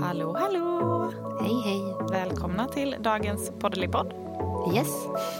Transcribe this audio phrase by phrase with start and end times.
[0.00, 1.12] Hallå, hallå!
[1.40, 1.94] Hej, hej.
[2.10, 4.14] Välkomna till dagens poddelipodd.
[4.74, 4.88] Yes,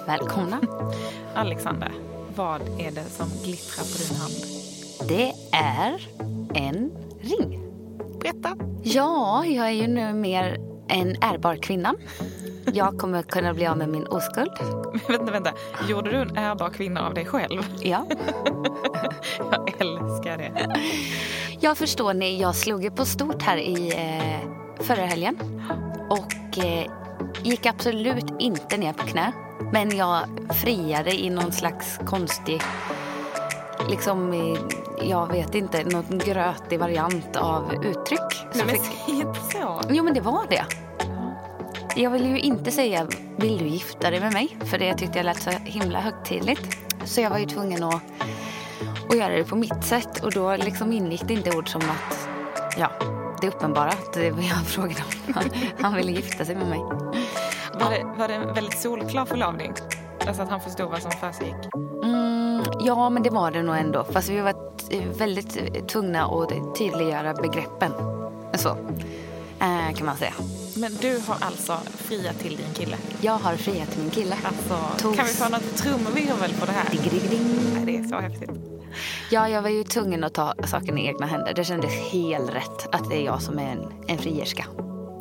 [0.06, 0.60] välkomna.
[1.34, 1.92] Alexander,
[2.36, 4.34] vad är det som glittrar på din hand?
[5.08, 6.08] Det är
[6.54, 7.60] en ring.
[8.20, 8.56] Berätta!
[8.82, 11.94] Ja, jag är ju nu mer en ärbar kvinna.
[12.72, 14.50] Jag kommer kunna bli av med min oskuld.
[15.08, 15.52] vänta, vänta.
[15.88, 17.62] Gjorde du en ärbar kvinna av dig själv?
[17.80, 18.06] Ja.
[19.38, 20.76] Jag älskar det.
[21.60, 24.48] Jag förstår ni, jag slog ju på stort här i eh,
[24.84, 25.36] förra helgen.
[26.10, 26.91] Och eh,
[27.42, 29.32] gick absolut inte ner på knä.
[29.72, 32.60] Men jag friade i någon slags konstig,
[33.88, 34.60] liksom, eh,
[35.08, 38.46] jag vet inte, någon grötig variant av uttryck.
[38.54, 39.80] Nej, men säg inte så.
[39.91, 40.64] Jo, men det var det.
[41.96, 44.56] Jag vill ju inte säga vill du gifta dig med mig?
[44.60, 46.78] För det tyckte jag lät så himla högtidligt.
[47.04, 48.02] Så jag var ju tvungen att,
[49.08, 50.24] att göra det på mitt sätt.
[50.24, 52.28] Och då liksom ingick det inte ord som att,
[52.78, 52.91] ja,
[53.41, 53.88] det uppenbara.
[53.88, 55.44] Att det var jag frågade om han,
[55.80, 56.78] han ville gifta sig med mig.
[57.80, 59.72] Var det, var det en väldigt solklar förlovning?
[60.26, 61.54] Alltså att han förstod vad som försiggick?
[62.04, 64.04] Mm, ja, men det var det nog ändå.
[64.04, 64.52] Fast vi var
[64.88, 67.92] t- väldigt eh, tvungna att tydliggöra begreppen.
[68.54, 68.68] Så,
[69.60, 70.32] eh, kan man säga.
[70.76, 72.96] Men du har alltså friat till din kille?
[73.20, 74.36] Jag har friat till min kille.
[74.44, 75.16] Alltså, Tos.
[75.16, 76.90] kan vi få något trumvirvel på det här?
[76.90, 77.40] Diggediggeding.
[77.74, 78.50] Nej, det är så häftigt.
[79.30, 81.54] Ja, jag var ju tvungen att ta saken i egna händer.
[81.54, 84.64] Det kändes helt rätt att det är jag som är en, en frierska.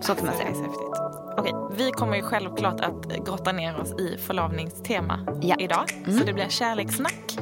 [0.02, 0.56] Så kan man Det är säga.
[0.56, 1.13] så häftigt.
[1.38, 5.56] Okej, vi kommer ju självklart att grotta ner oss i förlovningstema Ja.
[5.60, 5.84] idag.
[6.06, 6.20] Mm.
[6.20, 7.38] Så det blir kärlekssnack.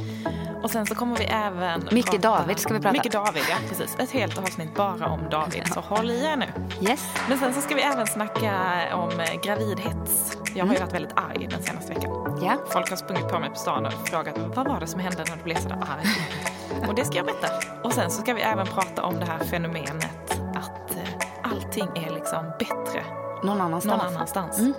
[0.64, 2.94] Och sen så kommer vi även Mycket David ska vi prata.
[2.94, 3.96] Mycket David, ja precis.
[4.00, 5.68] Ett helt avsnitt bara om David.
[5.74, 6.46] Så håll i er nu.
[6.90, 7.14] Yes.
[7.30, 8.54] Men sen så ska vi även snacka
[8.94, 9.12] om
[9.44, 10.38] gravidhets.
[10.56, 12.40] Jag har ju varit väldigt arg den senaste veckan.
[12.44, 12.58] Ja.
[12.70, 15.36] Folk har sprungit på mig på stan och frågat vad var det som hände när
[15.38, 16.06] du blev så där arg.
[16.88, 17.48] Och det ska jag berätta.
[17.84, 22.14] Och sen så ska vi även prata om det här fenomenet att eh, allting är
[22.14, 23.04] liksom bättre
[23.44, 24.02] Någon annanstans.
[24.04, 24.60] någon annanstans.
[24.60, 24.74] Mm.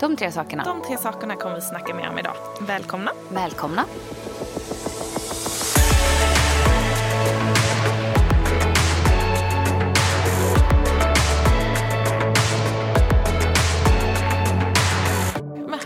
[0.00, 0.64] De tre sakerna.
[0.64, 2.34] De tre sakerna kommer vi snacka mer om idag.
[2.60, 3.10] Välkomna!
[3.28, 3.84] Välkomna.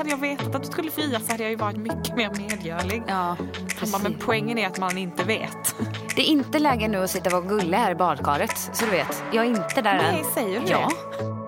[0.05, 3.03] Jag vetat att du skulle fria så hade jag ju varit mycket mer medgörlig.
[3.07, 3.37] Ja,
[3.79, 3.93] precis.
[3.93, 5.75] bara, men poängen är att man inte vet.
[6.17, 8.59] Det är inte läge nu att sitta och vara gullig här i badkaret.
[8.73, 10.25] Så du vet, jag är inte där Nej, än.
[10.35, 10.89] säger du Ja.
[11.19, 11.40] det?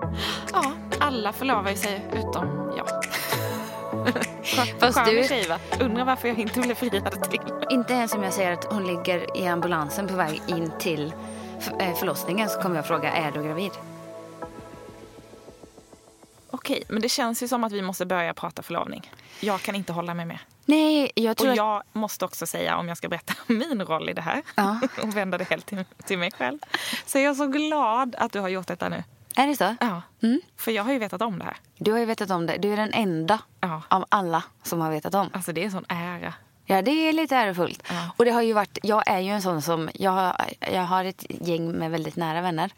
[1.23, 2.87] Alla förlovar sig utom jag.
[4.79, 5.59] Fast Skön du- tjej va?
[5.79, 7.41] Undrar varför jag inte blev friad till.
[7.69, 11.13] Inte ens om jag säger att hon ligger i ambulansen på väg in till
[11.79, 13.71] eh, förlossningen så kommer jag fråga, är du gravid?
[16.51, 19.11] Okej, men det känns ju som att vi måste börja prata förlovning.
[19.39, 20.39] Jag kan inte hålla mig med.
[20.65, 21.57] Nej, jag tror Och att...
[21.57, 24.79] jag måste också säga, om jag ska berätta min roll i det här Ja.
[25.01, 26.59] och vända det helt till, till mig själv.
[27.05, 29.03] Så är jag så glad att du har gjort detta nu.
[29.35, 29.75] Är det så?
[29.79, 30.41] Ja, Mm.
[30.57, 31.57] för jag har ju vetat om det här.
[31.77, 32.57] Du har ju vetat om det.
[32.57, 33.81] Du är den enda Ja.
[33.87, 35.29] av alla som har vetat om.
[35.33, 36.33] Alltså det är en sån ära.
[36.65, 37.83] Ja, det är lite ärofullt.
[37.89, 38.09] Ja.
[38.17, 41.05] Och det har ju varit, jag är ju en sån som, jag, har- jag har
[41.05, 42.71] ett gäng med väldigt nära vänner.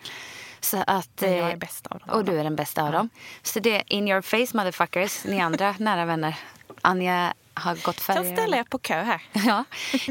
[0.59, 2.09] Så att, Men jag eh, är bäst av dem.
[2.09, 3.09] Och du är den bästa av dem.
[3.43, 6.37] Så det är in your face motherfuckers, ni andra nära vänner.
[6.81, 8.33] Anja har gått färger.
[8.35, 9.21] ställer jag på kö här.
[9.33, 9.63] Ja,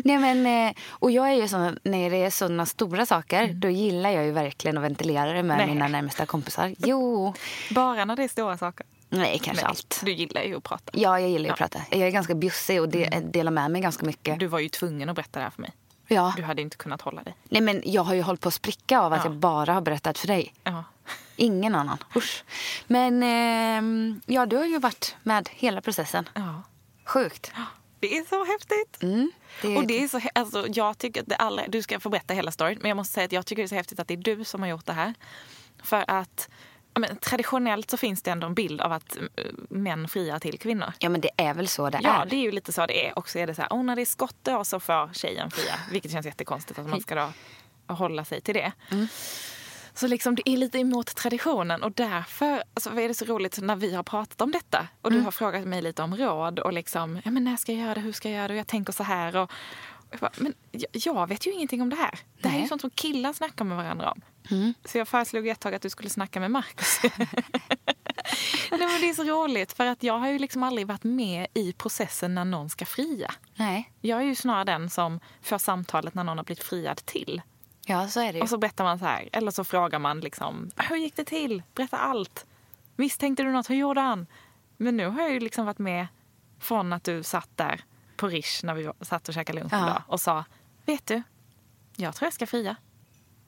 [0.04, 3.68] Nej, men, eh, och jag är ju sån, när det är sådana stora saker, då
[3.68, 5.66] gillar jag ju verkligen att ventilera det med Nej.
[5.66, 6.74] mina närmsta kompisar.
[6.78, 7.34] Jo,
[7.70, 8.86] Bara när det är stora saker.
[9.08, 10.00] nej kanske Nej, allt.
[10.04, 10.90] Du gillar ju att prata.
[10.94, 11.52] Ja, jag gillar ju Ja.
[11.52, 11.80] att prata.
[11.90, 14.38] Jag är ganska bjussig och de, delar med mig ganska mycket.
[14.40, 15.72] Du var ju tvungen att berätta det här för mig.
[16.08, 16.32] Ja.
[16.36, 17.34] Du hade inte kunnat hålla dig.
[17.48, 19.24] Nej, men jag har ju hållit på att spricka av att Ja.
[19.30, 20.54] jag bara har berättat för dig.
[20.64, 20.84] Ja.
[21.36, 21.98] Ingen annan.
[22.16, 22.44] Usch.
[22.86, 26.28] Men ehm, ja, du har ju varit med hela processen.
[26.34, 26.62] ja.
[27.04, 27.52] Sjukt.
[28.00, 29.02] Det är så häftigt.
[29.02, 32.08] Mm, det Och det är så, alltså, jag tycker att det allra, du ska få
[32.08, 34.08] berätta hela storyn, men jag måste säga att jag tycker det är så häftigt att
[34.08, 35.14] det är du som har gjort det här.
[35.82, 36.48] För att
[36.94, 40.58] ja, men, traditionellt så finns det ändå en bild av att eh, män friar till
[40.58, 40.92] kvinnor.
[40.98, 42.26] Ja, men det är väl så det Ja, är.
[42.26, 43.18] det är ju lite så det är.
[43.18, 45.74] Och så är det så här, oh, när det är skottår så får tjejen fria.
[45.90, 47.32] Vilket känns jättekonstigt att man ska då
[47.94, 48.72] hålla sig till det.
[49.94, 53.76] Så liksom det är lite emot traditionen och därför alltså, är det så roligt när
[53.76, 57.20] vi har pratat om detta och du har frågat mig lite om råd och liksom,
[57.24, 58.92] ja men när ska jag göra det, hur ska jag göra det och jag tänker
[58.92, 59.50] så här och
[60.10, 62.18] Jag bara, men jag, jag vet ju ingenting om det här.
[62.40, 62.68] Det här är ju Nej.
[62.68, 64.20] sånt som killar snackar med varandra om.
[64.84, 67.00] Så jag föreslog ett tag att du skulle snacka med Markus.
[68.70, 71.46] Nej, men det är så roligt för att jag har ju liksom aldrig varit med
[71.54, 73.34] i processen när någon ska fria.
[73.54, 77.42] Nej, Jag är ju snarare den som får samtalet när någon har blivit friad till.
[77.86, 78.42] Ja så är det ju.
[78.42, 81.62] Och så berättar man så här, eller så frågar man liksom, hur gick det till?
[81.74, 82.46] Berätta allt.
[82.96, 83.70] Misstänkte du något?
[83.70, 84.26] Hur gjorde han?
[84.76, 86.06] Men nu har jag ju liksom varit med
[86.58, 87.84] från att du satt där
[88.16, 89.78] på Rish när vi satt och käkade lunch Ja.
[89.86, 90.44] idag och sa,
[90.86, 91.22] vet du,
[91.96, 92.76] jag tror jag ska fria.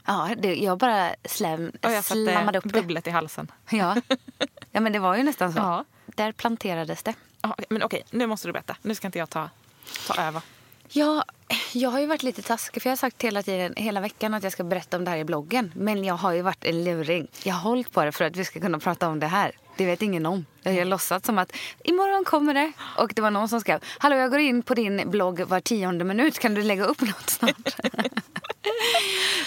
[0.07, 2.71] Ja, det, jag bara slam, Och jag slammade upp det.
[2.73, 3.51] bubblet i halsen.
[3.71, 3.97] Ja.
[4.71, 5.59] ja, men det var ju nästan så.
[5.59, 5.85] Ja.
[6.07, 7.15] Där planterades det.
[7.43, 8.77] Ja, men okej, nu måste du berätta.
[8.83, 9.51] Nu ska inte jag ta,
[10.07, 10.43] ta över.
[10.93, 11.25] Ja,
[11.73, 14.43] jag har ju varit lite taskig för jag har sagt hela tiden, hela veckan att
[14.43, 15.73] jag ska berätta om det här i bloggen.
[15.75, 17.29] Men jag har ju varit en luring.
[17.45, 19.53] Jag har hållit på det för att vi ska kunna prata om det här.
[19.77, 20.47] Det vet ingen om.
[20.63, 21.53] Jag har låtsats som att
[21.85, 22.73] imorgon kommer det.
[22.99, 26.05] Och det var någon som skrev, hallå jag går in på din blogg var tionde
[26.05, 26.39] minut.
[26.39, 27.77] Kan du lägga upp något snart?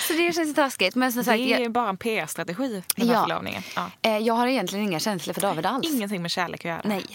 [0.07, 0.95] Så det känns taskigt.
[0.95, 3.21] Men som sagt, det är jag, bara en PR-strategi, den här Ja.
[3.24, 3.63] förlovningen.
[3.75, 3.92] Ja.
[4.01, 5.88] eh, jag har egentligen inga känslor för David alls.
[5.89, 6.81] Ingenting med kärlek att göra.
[6.85, 7.06] Nej.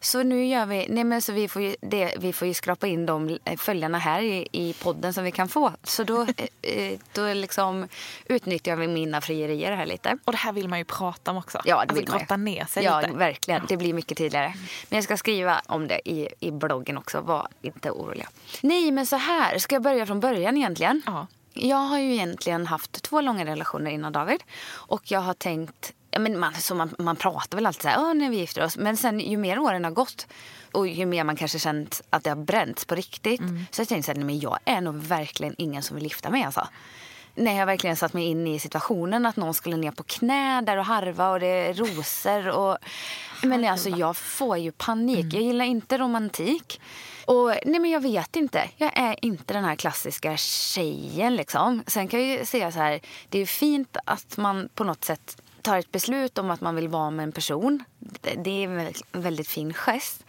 [0.00, 2.86] Så nu gör vi, nej men så vi får ju, det, vi får ju skrapa
[2.86, 5.72] in de följarna här i, i podden som vi kan få.
[5.82, 7.88] Så då, eh, eh, då liksom
[8.26, 10.18] utnyttjar vi mina frierier här lite.
[10.24, 11.60] Och det här vill man ju prata om också.
[11.64, 13.12] Ja, det alltså vill man grotta ner sig ja, lite.
[13.12, 13.62] verkligen.
[13.68, 14.54] Det blir mycket tydligare.
[14.88, 17.20] Men jag ska skriva om det i, i bloggen också.
[17.20, 18.28] Var inte oroliga.
[18.60, 19.58] Nej, men så här.
[19.58, 21.02] Ska jag börja från början egentligen?
[21.06, 21.26] Ja.
[21.54, 24.42] Jag har ju egentligen haft två långa relationer innan David.
[24.70, 25.92] Och jag har tänkt...
[26.14, 28.64] Ja, men man, så man, man pratar väl alltid så här, "Åh, när vi gifter
[28.64, 28.76] oss.
[28.76, 30.26] Men sen ju mer åren har gått
[30.72, 33.40] och ju mer man kanske känt att det har bränts på riktigt.
[33.70, 36.30] Så jag tänkte så här, nej, men jag är nog verkligen ingen som vill gifta
[36.30, 36.68] mig alltså.
[37.34, 40.76] När jag verkligen satt mig in i situationen att någon skulle ner på knä där
[40.76, 42.78] och harva och det är rosor och...
[43.42, 45.34] Men alltså jag får ju panik.
[45.34, 46.80] Jag gillar inte romantik.
[47.26, 48.70] Och nej men jag vet inte.
[48.76, 51.82] Jag är inte den här klassiska tjejen liksom.
[51.86, 55.41] Sen kan jag ju säga så här, det är fint att man på något sätt
[55.62, 57.84] tar ett beslut om att man vill vara med en person.
[58.20, 60.24] Det är en väldigt, fin gest.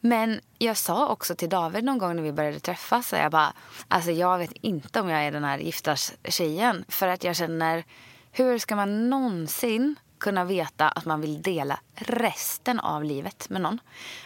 [0.00, 3.52] Men jag sa också till David någon gång när vi började träffas, så jag bara,
[3.88, 6.84] alltså jag vet inte om jag är den här gifta tjejen.
[6.88, 7.84] För att jag känner,
[8.32, 13.78] hur ska man någonsin kunna veta att man vill dela resten av livet med någon?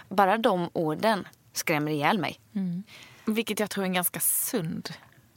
[0.08, 2.40] Bara de orden skrämmer ihjäl mig.
[2.54, 2.82] Mm.
[3.24, 4.88] Vilket jag tror är en ganska sund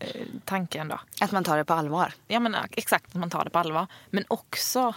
[0.03, 0.99] eh, tanke ändå.
[1.21, 2.13] Att man tar det på allvar.
[2.27, 3.87] Ja, men, eh, exakt, att man tar det på allvar.
[4.09, 4.93] Men också,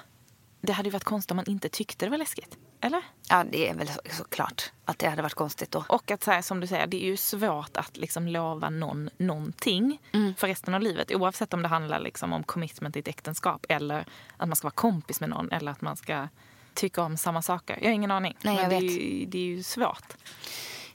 [0.60, 2.56] det hade ju varit konstigt om man inte tyckte det var läskigt.
[2.80, 3.02] Eller?
[3.28, 5.84] Ja, det är väl så, såklart att det hade varit konstigt då.
[5.88, 9.10] Och att så här, som du säger, det är ju svårt att liksom lova någon
[9.16, 10.00] någonting
[10.36, 11.14] för resten av livet.
[11.14, 14.06] Oavsett om det handlar liksom om commitment i ett äktenskap eller
[14.36, 16.28] att man ska vara kompis med någon eller att man ska
[16.74, 17.78] tycka om samma saker.
[17.80, 18.36] Jag har ingen aning.
[18.42, 20.14] Nej, Men det, är ju, det är ju svårt.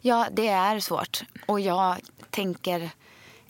[0.01, 1.23] Ja, det är svårt.
[1.45, 1.97] Och jag
[2.29, 2.89] tänker,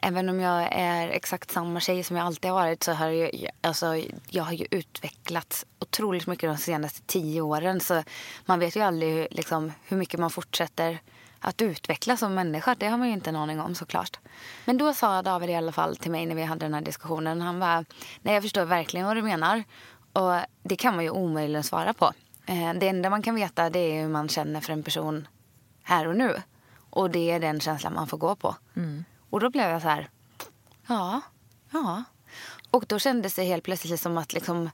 [0.01, 3.49] även om jag är exakt samma tjej som jag alltid har varit så har jag,
[3.61, 3.85] alltså,
[4.29, 7.79] jag har ju utvecklats otroligt mycket de senaste tio åren.
[7.79, 8.03] Så
[8.45, 10.99] man vet ju aldrig hur- liksom, hur mycket man fortsätter
[11.39, 12.75] att utvecklas som människa.
[12.75, 14.19] Det har man ju inte en aning om såklart.
[14.65, 17.41] Men då sa David i alla fall till mig när vi hade den här diskussionen.
[17.41, 17.85] Han var
[18.21, 19.63] nej jag förstår verkligen vad du menar.
[20.13, 20.33] Och
[20.63, 22.13] det kan man ju omöjligen svara på.
[22.45, 25.27] Eh, det enda man kan veta det är hur man känner för en person
[25.83, 26.41] här och nu.
[26.89, 28.55] Och det är den känslan man får gå på.
[28.75, 29.05] Mm.
[29.31, 30.09] Och då blev jag så här,
[30.87, 31.21] ja,
[31.71, 32.03] ja.
[32.71, 34.69] Och då kändes det helt plötsligt som att liksom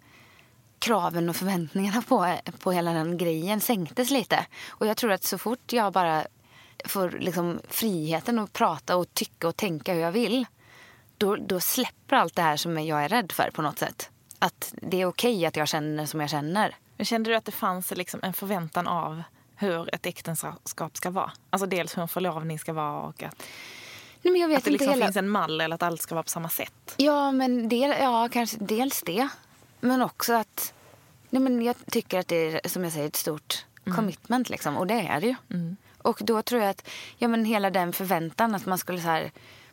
[0.79, 4.45] kraven och förväntningarna på, på hela den grejen sänktes lite.
[4.67, 6.27] Och jag tror att så fort jag bara
[6.85, 10.45] får liksom friheten att prata och tycka och tänka hur jag vill
[11.17, 14.09] då, då släpper allt det här som jag är rädd för på något sätt.
[14.39, 16.75] Att det är okej att jag känner som jag känner.
[16.97, 19.23] Men kände du att det fanns liksom en förväntan av
[19.55, 21.31] hur ett äktenskap ska vara?
[21.49, 23.43] Alltså dels hur en förlovning ska vara och att,
[24.21, 25.05] Nej, men jag vet att det liksom hela...
[25.05, 26.93] finns en mall eller att allt ska vara på samma sätt.
[26.97, 29.27] Ja, men del, ja, kanske dels det.
[29.79, 30.73] Men också att...
[31.29, 34.49] Nej, men jag tycker att det är som jag säger, ett stort commitment.
[34.49, 35.35] Liksom, och det är det ju.
[35.97, 39.31] Och då tror jag att ja, men hela den förväntan att man skulle så här,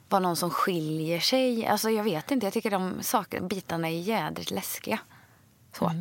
[0.08, 1.66] vara någon som skiljer sig.
[1.66, 2.46] Alltså, jag vet inte.
[2.46, 4.98] Jag tycker de saker, bitarna är jädrigt läskiga.
[5.78, 5.92] Så.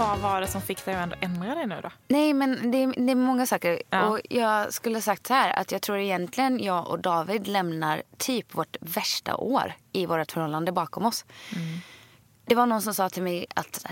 [0.00, 1.90] Vad var det som fick dig att ändra dig nu då?
[2.08, 3.82] Nej, men det är, det är många saker.
[3.90, 4.06] Ja.
[4.06, 8.54] Och jag skulle sagt så här att jag tror egentligen jag och David lämnar typ
[8.54, 11.24] vårt värsta år i vårt förhållande bakom oss.
[12.46, 13.86] Det var någon som sa till mig att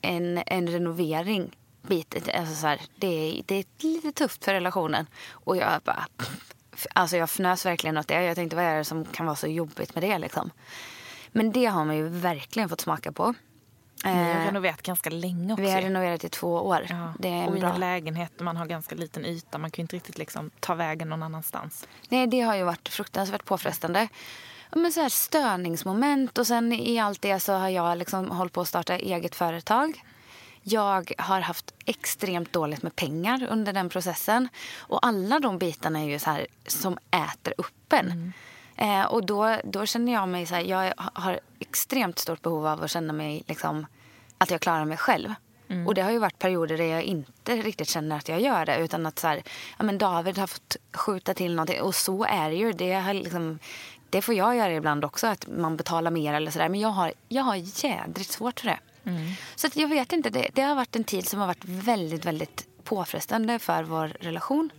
[0.00, 5.06] en, en renovering bit, alltså så här, det, är, det är lite tufft för relationen.
[5.30, 6.06] Och jag bara...
[6.92, 8.22] Alltså jag fnös verkligen åt det.
[8.22, 10.50] Jag tänkte vad är det som kan vara så jobbigt med det liksom.
[11.32, 13.34] Men det har man ju verkligen fått smaka på.
[14.04, 15.62] Ni har Eh, renoverat ganska länge också.
[15.62, 16.86] vi har renoverat i två år.
[16.88, 17.14] Ja.
[17.18, 17.72] Det är och en i bra...
[17.74, 19.58] en lägenhet man har ganska liten yta.
[19.58, 21.86] Man kan ju inte riktigt liksom ta vägen någon annanstans.
[22.08, 24.08] Nej, det har ju varit fruktansvärt påfrestande.
[24.70, 28.60] Men så här störningsmoment och sen i allt det så har jag liksom hållit på
[28.60, 30.02] att starta eget företag.
[30.62, 34.48] Jag har haft extremt dåligt med pengar under den processen.
[34.78, 38.32] Och alla de bitarna är ju så här som äter upp en.
[38.82, 42.82] Eh, och då, då känner jag mig så här, jag har extremt stort behov av
[42.82, 43.86] att känna mig liksom,
[44.38, 45.34] att jag klarar mig själv.
[45.86, 48.76] Och det har ju varit perioder där jag inte riktigt känner att jag gör det.
[48.76, 49.42] Utan att så här,
[49.78, 51.80] ja, men David har fått skjuta till någonting.
[51.80, 52.72] Och så är det ju.
[52.72, 53.58] Det, har liksom,
[54.10, 55.26] det får jag göra ibland också.
[55.26, 56.68] Att man betalar mer eller sådär.
[56.68, 58.78] Men jag har, jag har jädrigt svårt för det.
[59.54, 60.30] Så att jag vet inte.
[60.30, 64.70] Det, det har varit en tid som har varit väldigt, väldigt påfrestande för vår relation.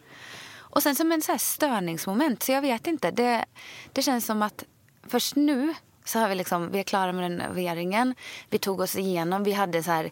[0.74, 2.44] Och sen som en så här störningsmoment.
[2.44, 3.12] Så jag vet inte.
[3.12, 3.46] Det,
[3.92, 4.64] det känns som att
[5.08, 5.74] först nu
[6.06, 8.16] så har vi liksom, vi är klara med renoveringen.
[8.50, 9.44] Vi tog oss igenom.
[9.44, 10.12] Vi hade så här,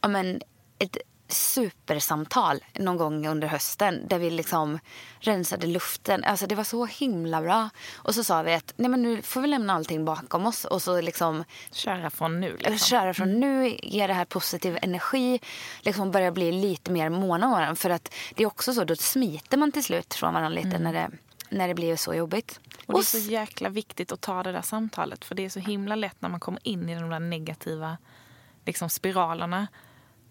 [0.00, 0.40] ja men
[0.78, 0.96] ett
[1.34, 4.78] supersamtal någon gång under hösten där vi liksom
[5.20, 6.24] rensade luften.
[6.24, 7.70] Alltså det var så himla bra.
[7.94, 10.82] Och så sa vi att nej men nu får vi lämna allting bakom oss och
[10.82, 12.56] så liksom Köra från nu.
[12.56, 12.78] Liksom.
[12.78, 15.40] köra från nu, ge det här positiv energi,
[15.80, 17.74] liksom börja bli lite mer måna om varandra.
[17.74, 20.92] För att det är också så, då smiter man till slut från varandra lite när,
[20.92, 21.10] det,
[21.48, 22.60] när det blir så jobbigt.
[22.86, 25.24] Och det är så jäkla viktigt att ta det där samtalet.
[25.24, 27.98] För det är så himla lätt när man kommer in i de där negativa
[28.64, 29.66] liksom, spiralerna.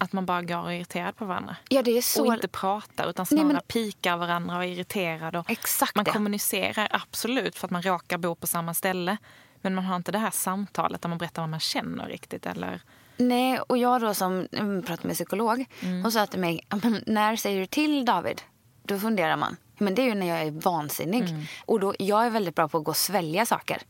[0.04, 1.56] Att man bara går och är irriterad på varandra.
[1.70, 2.28] ja, det är så...
[2.28, 5.36] Och inte pratar utan snarare Nej, men- pikar varandra och är irriterad.
[5.36, 6.12] Och Exakt man det.
[6.12, 9.18] kommunicerar absolut för att man råkar bo på samma ställe.
[9.62, 12.46] Men man har inte det här samtalet där man berättar vad man känner riktigt.
[12.46, 12.82] Eller...
[13.18, 17.04] Nej, och jag då som mm, pratar med psykolog, hon sa till mig, "Ja, men
[17.08, 18.42] när säger du till David?
[18.84, 19.58] Då funderar man.
[19.82, 21.24] Men det är ju när jag är vansinnig.
[21.66, 23.82] Och då, jag är väldigt bra på att gå och svälja saker.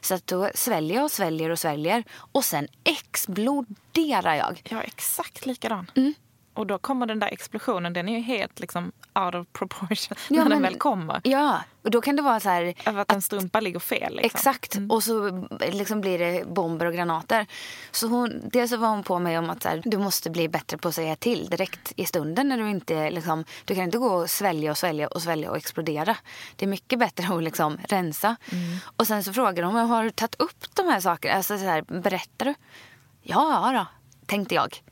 [0.00, 2.04] Så att då sväljer jag och sväljer och sväljer.
[2.14, 4.62] Och sen exploderar jag.
[4.64, 5.90] Jag är exakt likadan.
[5.96, 6.14] Mm.
[6.54, 10.36] Och då kommer den där explosionen, den är ju helt liksom out of proportion Ja,
[10.36, 11.20] när den men- väl kommer.
[11.24, 12.74] Ja, och då kan det vara så här...
[12.86, 14.16] Över att en strumpa ligger fel.
[14.16, 14.38] Liksom.
[14.38, 14.76] Exakt.
[14.88, 17.46] Och så liksom blir det bomber och granater.
[17.90, 20.48] Så hon, dels så var hon på mig om att så här, du måste bli
[20.48, 22.48] bättre på att säga till direkt i stunden.
[22.48, 25.56] när Du inte liksom, du kan inte gå och svälja och svälja och svälja och
[25.56, 26.16] explodera.
[26.56, 28.36] Det är mycket bättre att liksom rensa.
[28.96, 31.34] Och sen så frågade hon mig, har du tagit upp de här sakerna?
[31.34, 32.54] Alltså så här, berättar du?
[33.22, 33.86] Ja då,
[34.26, 34.82] tänkte jag.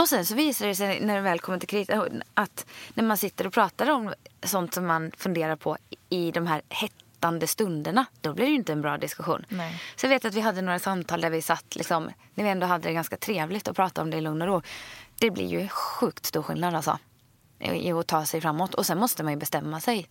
[0.00, 3.16] Och sen så visar det sig när det väl kommer till kritan att när man
[3.16, 5.76] sitter och pratar om sånt som man funderar på
[6.08, 9.44] i de här hettande stunderna, då blir det ju inte en bra diskussion.
[9.48, 9.82] Nej.
[9.96, 12.66] Så jag vet att vi hade några samtal där vi satt, liksom, när vi ändå
[12.66, 14.62] hade det ganska trevligt och pratade om det i lugn och ro.
[15.18, 16.98] Det blir ju sjukt stor skillnad alltså.
[17.58, 18.74] I att ta sig framåt.
[18.74, 20.08] Och sen måste man ju bestämma sig.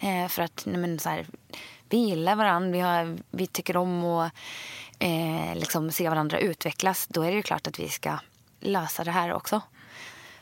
[0.00, 1.26] Eh, för att nej, men, så här,
[1.88, 4.32] vi gillar varandra, vi, har, vi tycker om att
[4.98, 7.06] eh, liksom, se varandra utvecklas.
[7.06, 8.18] Då är det ju klart att vi ska
[8.60, 9.60] lösa det här också.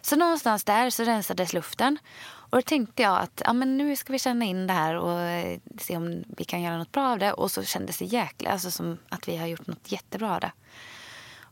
[0.01, 1.99] Så någonstans där så rensades luften.
[2.25, 5.21] Och då tänkte jag att ja, men nu ska vi känna in det här och
[5.21, 7.33] eh, se om vi kan göra något bra av det.
[7.33, 10.53] Och så kändes det jäkla, alltså som att vi har gjort något jättebra av det.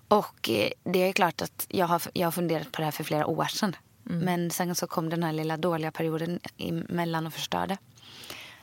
[0.09, 3.04] Och eh, det är klart att jag har, jag har funderat på det här för
[3.04, 3.76] flera år sedan.
[4.02, 7.78] Men sen så kom den här lilla dåliga perioden emellan och förstörde.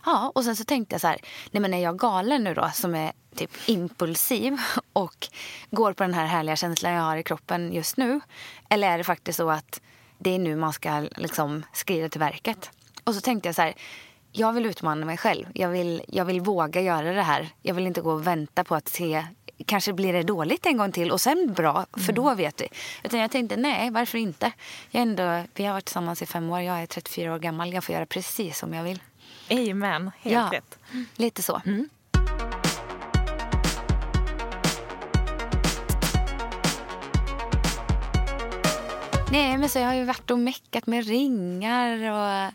[0.05, 1.19] Ja, och sen så tänkte jag så här,
[1.51, 4.57] nej men är jag galen nu då som är typ impulsiv
[4.93, 5.27] och
[5.69, 8.19] går på den här härliga känslan jag har i kroppen just nu?
[8.69, 9.81] Eller är det faktiskt så att
[10.17, 12.69] det är nu man ska liksom skrida till verket?
[13.03, 13.73] Och så tänkte jag så här,
[14.31, 15.45] jag vill utmana mig själv.
[15.53, 17.49] Jag vill, jag vill våga göra det här.
[17.61, 19.25] Jag vill inte gå och vänta på att se
[19.65, 22.67] Kanske blir det dåligt en gång till och sen bra, för då vet vi.
[23.03, 24.51] Utan jag tänkte, nej, varför inte?
[24.91, 27.73] Jag ändå, vi har varit tillsammans i fem år, jag är 34 år gammal.
[27.73, 28.99] Jag får göra precis som jag vill.
[29.51, 30.79] Amen, helt ja, rätt.
[31.15, 31.61] lite så.
[39.31, 42.53] Nej, men så jag har ju varit och meckat med ringar och...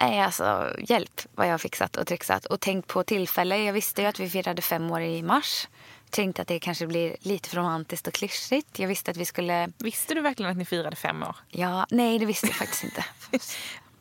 [0.00, 2.46] Nej, alltså hjälp vad jag har fixat och trixat.
[2.46, 3.58] Och tänkt på tillfälle.
[3.58, 5.68] Jag visste ju att vi firade fem år i mars.
[6.10, 8.78] Tänkte att det kanske blir lite för romantiskt och klyschigt.
[8.78, 9.68] Jag visste att vi skulle...
[9.78, 11.36] Visste du verkligen att ni firade fem år?
[11.48, 13.04] Ja, nej, det visste jag faktiskt inte.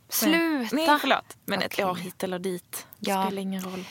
[0.10, 0.76] Sluta!
[0.76, 1.38] Nej, förlåt.
[1.46, 1.86] Men ett Okej.
[1.86, 3.26] år hit eller dit Ja.
[3.26, 3.86] spelar ingen roll.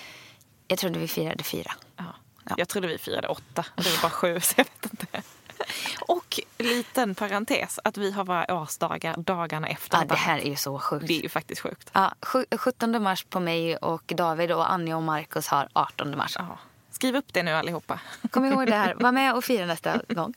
[0.68, 1.73] Jag trodde vi firade fyra.
[1.96, 2.04] Ja.
[2.44, 2.54] Ja.
[2.58, 5.23] Jag trodde vi firade åtta det var bara sju så jag vet inte.
[6.00, 10.56] Och liten parentes att vi har våra årsdagar dagarna efter Ja, det här är ju
[10.56, 11.06] så sjukt.
[11.06, 11.90] Det är ju faktiskt sjukt.
[11.92, 16.37] Ja, sju- 17 mars på mig och David och Anja och Markus har 18 mars.
[16.38, 16.58] Ja.
[16.90, 18.00] Skriv upp det nu allihopa.
[18.30, 18.94] Kom ihåg det här.
[18.94, 20.35] Var med och fira nästa gång.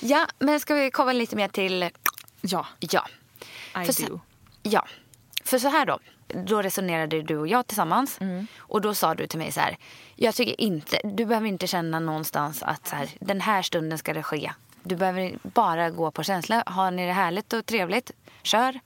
[0.00, 1.90] Ja, men ska vi komma lite mer till...
[2.40, 3.06] Ja, Ja.
[3.82, 4.20] I För do.
[4.70, 4.86] Ja.
[5.44, 5.98] För så här då.
[6.26, 8.18] då resonerade du och jag tillsammans.
[8.58, 9.76] Och då sa du till mig så här,
[10.16, 14.14] jag tycker inte, du behöver inte känna någonstans att så här, den här stunden ska
[14.14, 14.52] det ske.
[14.82, 16.62] Du behöver bara gå på känsla.
[16.66, 18.10] Har ni det härligt och trevligt,
[18.42, 18.80] kör.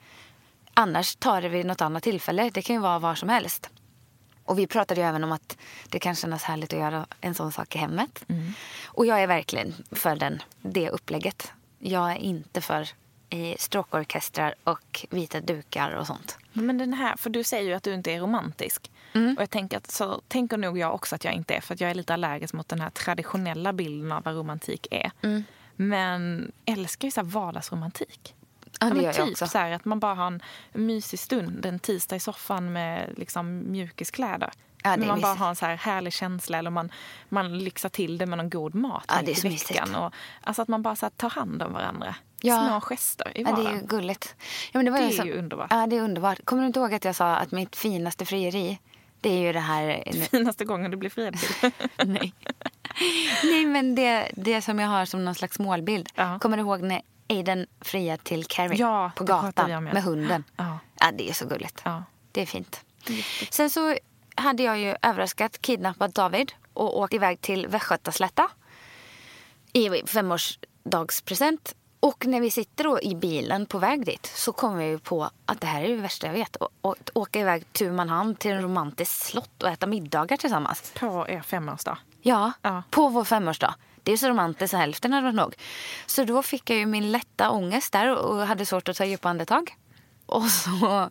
[0.74, 2.50] Annars tar det vid något annat tillfälle.
[2.54, 3.70] Det kan ju vara var som helst.
[4.44, 5.56] Och vi pratade ju även om att
[5.88, 8.24] det kan kännas härligt att göra en sån sak i hemmet.
[8.84, 11.52] Och jag är verkligen för den, det upplägget.
[11.78, 12.88] Jag är inte för
[13.32, 16.38] eh, stråkorkestrar och vita dukar och sånt.
[16.52, 18.90] Men den här, för du säger ju att du inte är romantisk.
[19.12, 19.36] Mm.
[19.36, 21.60] Och jag tänker att så tänker nog jag också att jag inte är.
[21.60, 25.10] För att jag är lite allergisk mot den här traditionella bilden av vad romantik är.
[25.22, 25.44] Mm.
[25.76, 28.34] Men älskar ju så här vardagsromantik.
[28.80, 29.46] Ja, det gör jag typ också.
[29.46, 33.72] så här att man bara har en mysig stund en tisdag i soffan med liksom
[33.72, 34.50] mjukiskläder.
[34.82, 36.92] Ja, det är Men man bara har en så här härlig känsla eller man,
[37.28, 39.94] man lyxar till det med någon god mat Ja, det är i veckan.
[39.94, 42.14] Och, alltså att man bara så tar hand om varandra.
[42.40, 42.66] Ja.
[42.68, 43.80] Små gester i Ja, det är vardagen.
[43.80, 44.34] ju gulligt.
[44.72, 45.66] Ja, men det var Det är så- ju underbart.
[45.70, 46.44] Ja, det är underbart.
[46.44, 48.78] Kommer du inte ihåg att jag sa att mitt finaste frieri,
[49.20, 50.02] det är ju det här...
[50.30, 51.70] Finaste gången du blir friad till.
[52.06, 52.34] Nej.
[53.44, 56.08] Nej, men det, det som jag har som någon slags målbild.
[56.14, 56.38] Ja.
[56.38, 59.80] Kommer du ihåg när Aiden friade till Carrie Ja, på det gatan ja.
[59.80, 60.44] med hunden?
[60.56, 60.78] Ja.
[61.00, 61.82] Ja, det är så gulligt.
[61.84, 62.04] Ja.
[62.32, 62.80] Det är fint.
[63.50, 63.96] Sen så
[64.34, 68.50] hade jag ju överraskat kidnappat David och åkt iväg till Västgötaslätta
[69.72, 71.74] i femårsdagspresent.
[72.00, 75.30] Och när vi sitter då i bilen på väg dit så kommer vi ju på
[75.46, 76.56] att det här är det värsta jag vet.
[76.56, 80.92] Och, och åka iväg tu man hand till en romantisk slott och äta middagar tillsammans.
[80.98, 81.98] På er femårsdag.
[82.22, 82.82] Ja, Ja.
[82.90, 83.74] på vår femårsdag.
[84.02, 85.54] Det är så romantiskt hälften hade nog.
[86.06, 89.28] Så då fick jag ju min lätta ångest där och hade svårt att ta djupa
[89.28, 89.76] andetag.
[90.26, 91.10] Och så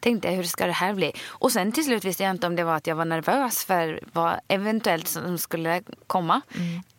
[0.00, 1.12] tänkte jag, hur ska det här bli?
[1.26, 4.00] Och sen till slut visste jag inte om det var att jag var nervös för
[4.12, 6.40] vad eventuellt som skulle komma.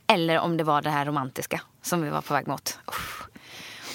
[0.07, 2.79] Eller om det var det här romantiska som vi var på väg mot.
[2.88, 3.24] Uff.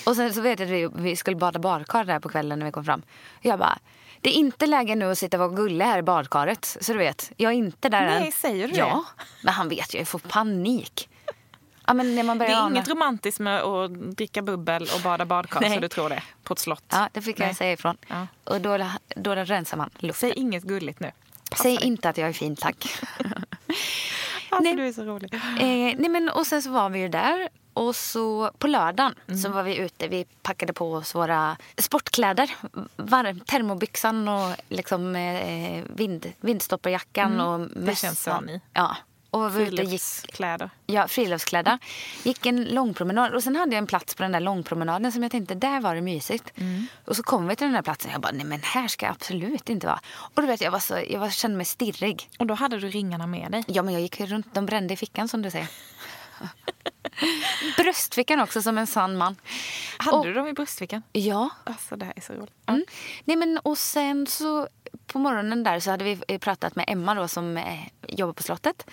[0.07, 2.67] Och sen så vet jag att vi, vi skulle bada badkar där på kvällen när
[2.67, 3.03] vi kom fram.
[3.41, 3.79] Jag bara,
[4.21, 6.77] det är inte läge nu att sitta och vara gullig här i badkaret.
[6.81, 8.33] Så du vet, jag är inte där Nej, än.
[8.33, 8.79] säger du det?
[8.79, 9.05] Ja,
[9.43, 11.09] men han vet ju, jag får panik.
[11.89, 15.01] Ja, men när man Det börjar är ana- inget romantiskt med att dricka bubbel och
[15.01, 15.75] bada badkar Nej.
[15.75, 16.23] så du tror det.
[16.43, 16.85] På ett slott.
[16.89, 17.49] Ja, det fick Nej.
[17.49, 17.97] jag säga ifrån.
[18.09, 18.27] Ja.
[18.45, 18.79] Och då,
[19.17, 20.31] då rensar man luften.
[20.31, 21.11] Säg inget gulligt nu.
[21.51, 21.87] Passa Säg dig.
[21.87, 23.01] inte att jag är fin, tack.
[24.51, 24.77] Alltså, Nej.
[24.77, 25.35] du är så rolig.
[25.35, 25.41] eh,
[25.99, 27.49] nej, men, och sen så var vi ju där.
[27.75, 29.41] Och så på lördagen Mm.
[29.41, 30.09] så var vi ute.
[30.09, 32.51] Vi packade på oss våra sportkläder.
[32.97, 37.73] Varm, termobyxan och liksom, eh, vind, vindstopparjackan och mössan.
[37.77, 37.87] Mm.
[37.87, 38.61] Det känns så ni.
[38.73, 38.97] Ja.
[39.31, 40.71] Och var ute gick Friluftskläder.
[40.87, 41.79] Ja, friluftsklädda.
[42.23, 45.33] Gick en långpromenad och sen hade jag en plats på den där långpromenaden som jag
[45.33, 46.53] tänkte, där var det mysigt.
[47.05, 49.07] Och så kom vi till den där platsen och jag bara, nej men här ska
[49.07, 50.01] jag absolut inte vara.
[50.35, 52.29] Och du vet, jag var så, jag var, kände mig stirrig.
[52.39, 53.65] Och då hade du ringarna med dig.
[53.67, 55.69] Ja, men jag gick runt, de brände i fickan som du säger.
[57.77, 59.37] Bröstfickan också som en sann man.
[59.99, 61.03] Hade Och- du dem i bröstfickan?
[61.13, 61.51] Ja.
[61.65, 62.53] Alltså det här är så roligt.
[62.67, 62.85] Mm.
[63.25, 64.69] Nej, men, och sen så
[65.13, 68.43] på morgonen där så hade vi eh, pratat med Emma då, som eh, jobbar på
[68.43, 68.91] slottet.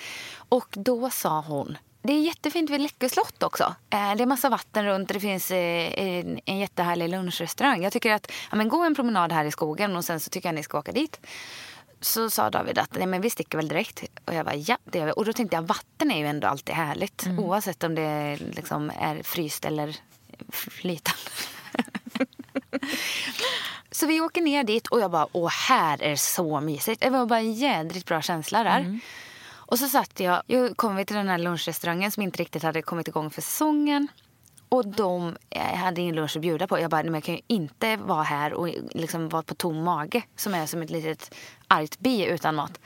[0.49, 3.75] Och då sa hon det är jättefint vid Läckö slott också.
[3.89, 7.83] Eh, det är massa vatten runt och det finns en, en jättehärlig lunchrestaurang.
[7.83, 10.49] Jag tycker att, ja men gå en promenad här i skogen och sen så tycker
[10.49, 11.19] jag ni ska åka dit.
[12.01, 14.03] Så sa David att nej men vi sticker väl direkt.
[14.25, 15.11] Och jag bara ja, det gör vi.
[15.11, 17.27] Och då tänkte jag vatten är ju ändå alltid härligt.
[17.37, 19.95] Oavsett om det liksom är fryst eller
[20.51, 21.31] flytande.
[23.95, 27.01] Så vi åker ner dit och jag bara, åh här är så mysigt.
[27.01, 28.99] Det var bara en jädrigt bra känsla där.
[29.51, 32.81] Och så satt jag, jag kom vi till den här lunchrestaurangen som inte riktigt hade
[32.81, 34.07] kommit igång för säsongen.
[34.69, 36.79] Och de eh, hade ingen lunch att bjuda på.
[36.79, 40.21] Jag bara, men jag kan ju inte vara här och liksom vara på tom mage.
[40.35, 41.35] Som är som ett litet
[41.67, 42.79] argt bi utan mat.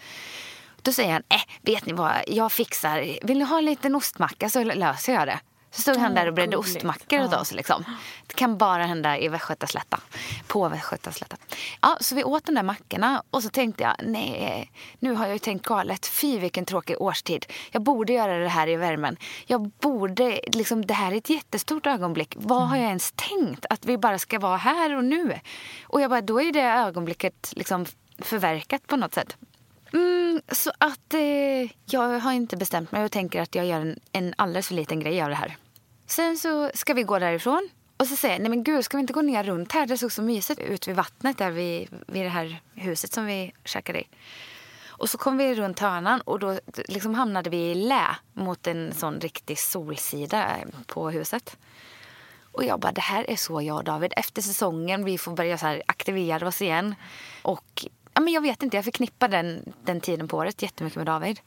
[0.81, 4.49] Då säger han, äh, vet ni vad, jag fixar, vill ni ha en liten ostmacka
[4.49, 5.39] så löser jag det.
[5.71, 6.75] Så stod han där och bredde gulligt.
[6.75, 7.51] ostmackor åt oss.
[7.51, 7.83] Liksom.
[8.27, 9.99] Det kan bara hända i Västgötaslätta.
[10.47, 11.37] På Västgötaslätta.
[11.81, 15.33] Ja, så vi åt de där mackorna och så tänkte jag, nej, nu har jag
[15.33, 16.05] ju tänkt galet.
[16.05, 17.45] Fy vilken tråkig årstid.
[17.71, 19.17] Jag borde göra det här i värmen.
[19.45, 22.33] Jag borde, liksom, det här är ett jättestort ögonblick.
[22.37, 23.65] Vad har jag ens tänkt?
[23.69, 25.39] Att vi bara ska vara här och nu.
[25.83, 27.85] Och jag bara, då är det ögonblicket liksom
[28.19, 29.37] förverkat på något sätt.
[29.93, 33.99] Mm, så att eh, jag har inte bestämt mig och tänker att jag gör en,
[34.11, 35.57] en alldeles för liten grej av det här.
[36.07, 39.01] Sen så ska vi gå därifrån och så säger jag, nej men gud, ska vi
[39.01, 39.85] inte gå ner runt här?
[39.85, 43.53] Det såg så mysigt ut vid vattnet där vid, vid det här huset som vi
[43.65, 44.07] käkade i.
[44.87, 48.93] Och så kom vi runt hörnan och då liksom hamnade vi i lä mot en
[48.93, 51.57] sån riktig solsida på huset.
[52.51, 54.13] Och jag bara, det här är så jag och David.
[54.15, 56.95] Efter säsongen, vi får börja så här aktivera oss igen.
[57.41, 57.85] Och
[58.19, 61.39] ja, men jag vet inte, jag förknippar den, den tiden på året jättemycket med David.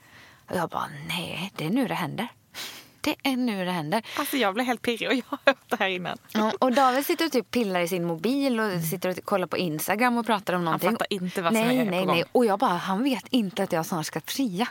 [0.50, 2.28] Och jag bara, nej, det är nu det händer.
[3.00, 4.02] det är nu det händer.
[4.18, 6.18] Alltså jag blev helt pirrig och jag har hört det här innan.
[6.32, 9.56] Ja, och David sitter och typ pillar i sin mobil och sitter och kollar på
[9.56, 10.90] Instagram och pratar om någonting.
[10.90, 12.14] fattar inte vad som nej, är på nej, gång.
[12.14, 14.68] Nej, Och jag bara, han vet inte att jag snart ska fria.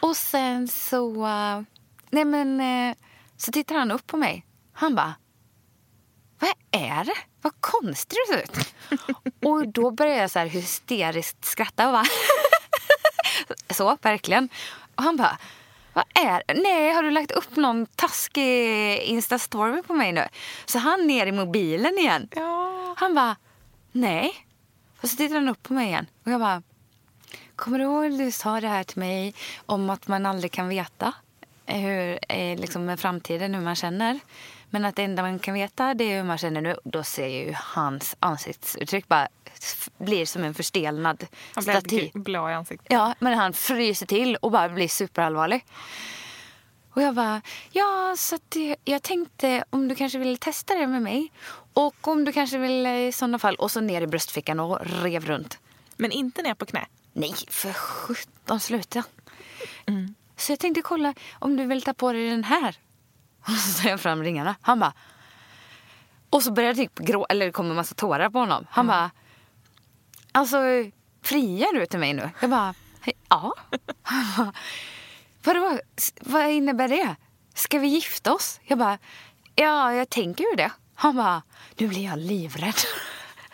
[0.00, 1.62] Och sen så, eh,
[2.10, 2.96] nej men, eh,
[3.36, 4.46] så tittar han upp på mig.
[4.72, 5.14] Han bara,
[6.38, 7.16] vad är det?
[7.42, 8.74] Vad konstig du ser ut.
[9.44, 12.06] och då börjar jag så här hysteriskt skratta och bara,
[13.74, 14.48] så verkligen.
[14.94, 15.38] Och han bara,
[15.92, 16.42] vad är?
[16.62, 20.28] Nej, har du lagt upp någon taskig Insta-story på mig nu?
[20.66, 22.28] Så han ner i mobilen igen.
[22.30, 22.94] Ja.
[22.98, 23.36] Han bara,
[23.92, 24.46] nej.
[25.00, 26.06] Och så tittar han upp på mig igen.
[26.24, 26.62] Och jag bara,
[27.56, 29.34] kommer du ihåg du sa det här till mig
[29.66, 31.12] om att man aldrig kan veta
[31.66, 34.20] hur, eh, liksom med framtiden, hur man känner.
[34.70, 36.76] Men att det enda man kan veta det är hur man känner nu.
[36.84, 39.28] Då ser ju hans ansiktsuttryck bara
[39.98, 42.00] blir som en förstelnad Han blev staty.
[42.00, 42.86] helt blå i ansiktet.
[42.90, 45.64] Ja, men han fryser till och bara blir superallvarlig.
[46.90, 51.02] Och jag bara, ja, så att jag, tänkte om du kanske vill testa det med
[51.02, 51.32] mig.
[51.72, 53.54] Och om du kanske vill eh, i sådana fall.
[53.54, 55.58] Och så ner i bröstfickan och rev runt.
[55.96, 56.86] Men inte ner på knä.
[57.12, 59.04] Nej, för sjutton, sluta.
[60.36, 62.76] Så jag tänkte kolla om du vill ta på dig den här.
[63.46, 64.54] Och så tar jag fram ringarna.
[64.60, 64.92] Han bara...
[66.30, 68.66] Och så börjar det typ grå, eller det kommer en massa tårar på honom.
[68.70, 69.10] Han bara...
[70.32, 70.56] Alltså,
[71.22, 72.30] friar du till mig nu?
[72.40, 72.74] Jag bara...
[73.28, 73.54] Ja.
[74.02, 74.52] Han bara,
[75.44, 75.78] Vadå?
[76.20, 77.16] Vad innebär det?
[77.54, 78.60] Ska vi gifta oss?
[78.64, 78.98] Jag bara...
[79.54, 80.70] Ja, jag tänker ju det.
[80.94, 81.42] Han bara...
[81.76, 82.74] Nu blir jag livrädd.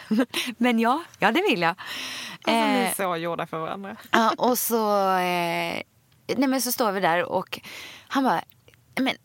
[0.58, 1.70] Men ja, ja det vill jag.
[1.70, 3.96] Alltså, ni Eh, är så gjorda för varandra.
[4.10, 5.82] Ja, och så, eh,
[6.26, 7.60] nej men så står vi där och
[8.08, 8.42] han bara,
[9.00, 9.16] men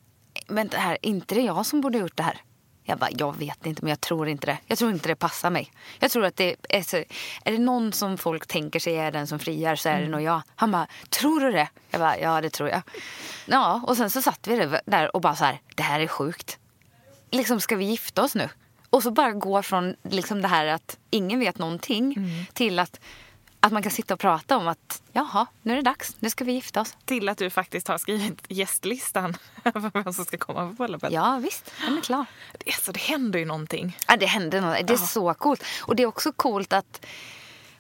[0.50, 2.42] vänta här, inte det jag som borde gjort det här?
[2.84, 4.58] Jag bara, jag vet inte men jag tror inte det.
[4.68, 5.72] Jag tror inte det passar mig.
[6.00, 6.98] Jag tror att det är så,
[7.44, 10.22] är det någon som folk tänker sig är den som friar så är det nog
[10.22, 10.42] jag.
[10.56, 11.70] Han bara, tror du det?
[11.90, 12.82] Jag bara, ja det tror jag.
[13.46, 16.58] Ja, och sen så satt vi där och bara så här, det här är sjukt.
[17.32, 18.50] Liksom ska vi gifta oss nu?
[18.90, 22.16] Och så bara gå från liksom det här att ingen vet någonting
[22.54, 23.00] till att,
[23.60, 26.44] att man kan sitta och prata om att jaha, nu är det dags, nu ska
[26.44, 26.98] vi gifta oss.
[27.06, 31.12] Till att du faktiskt har skrivit gästlistan över vem som ska komma på bröllopet.
[31.12, 32.26] Ja visst, den är klar.
[32.58, 33.98] Det, alltså, det händer ju någonting.
[34.08, 34.88] Ja, det händer något.
[34.88, 35.64] Det är så coolt.
[35.82, 37.06] Och det är också coolt att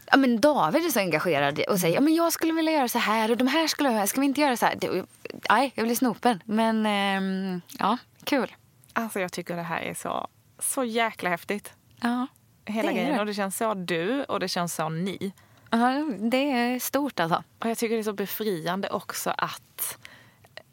[0.05, 2.99] ja, men David är så engagerad och säger ja, men jag skulle vilja göra så
[2.99, 4.07] här och de här skulle jag göra.
[4.07, 4.75] Ska vi inte göra så här?
[4.75, 5.05] Det,
[5.49, 6.43] nej, jag blir snopen.
[6.45, 8.55] Men ehm, ja, kul.
[8.93, 10.27] Alltså jag tycker det här är så,
[10.59, 11.73] så jäkla häftigt.
[12.01, 12.27] Ja,
[12.65, 13.13] Hela grejen.
[13.13, 13.19] det.
[13.19, 15.33] Och det känns så du och det känns så ni.
[15.69, 17.43] Ja, det är stort alltså.
[17.59, 19.97] Och jag tycker det är så befriande också att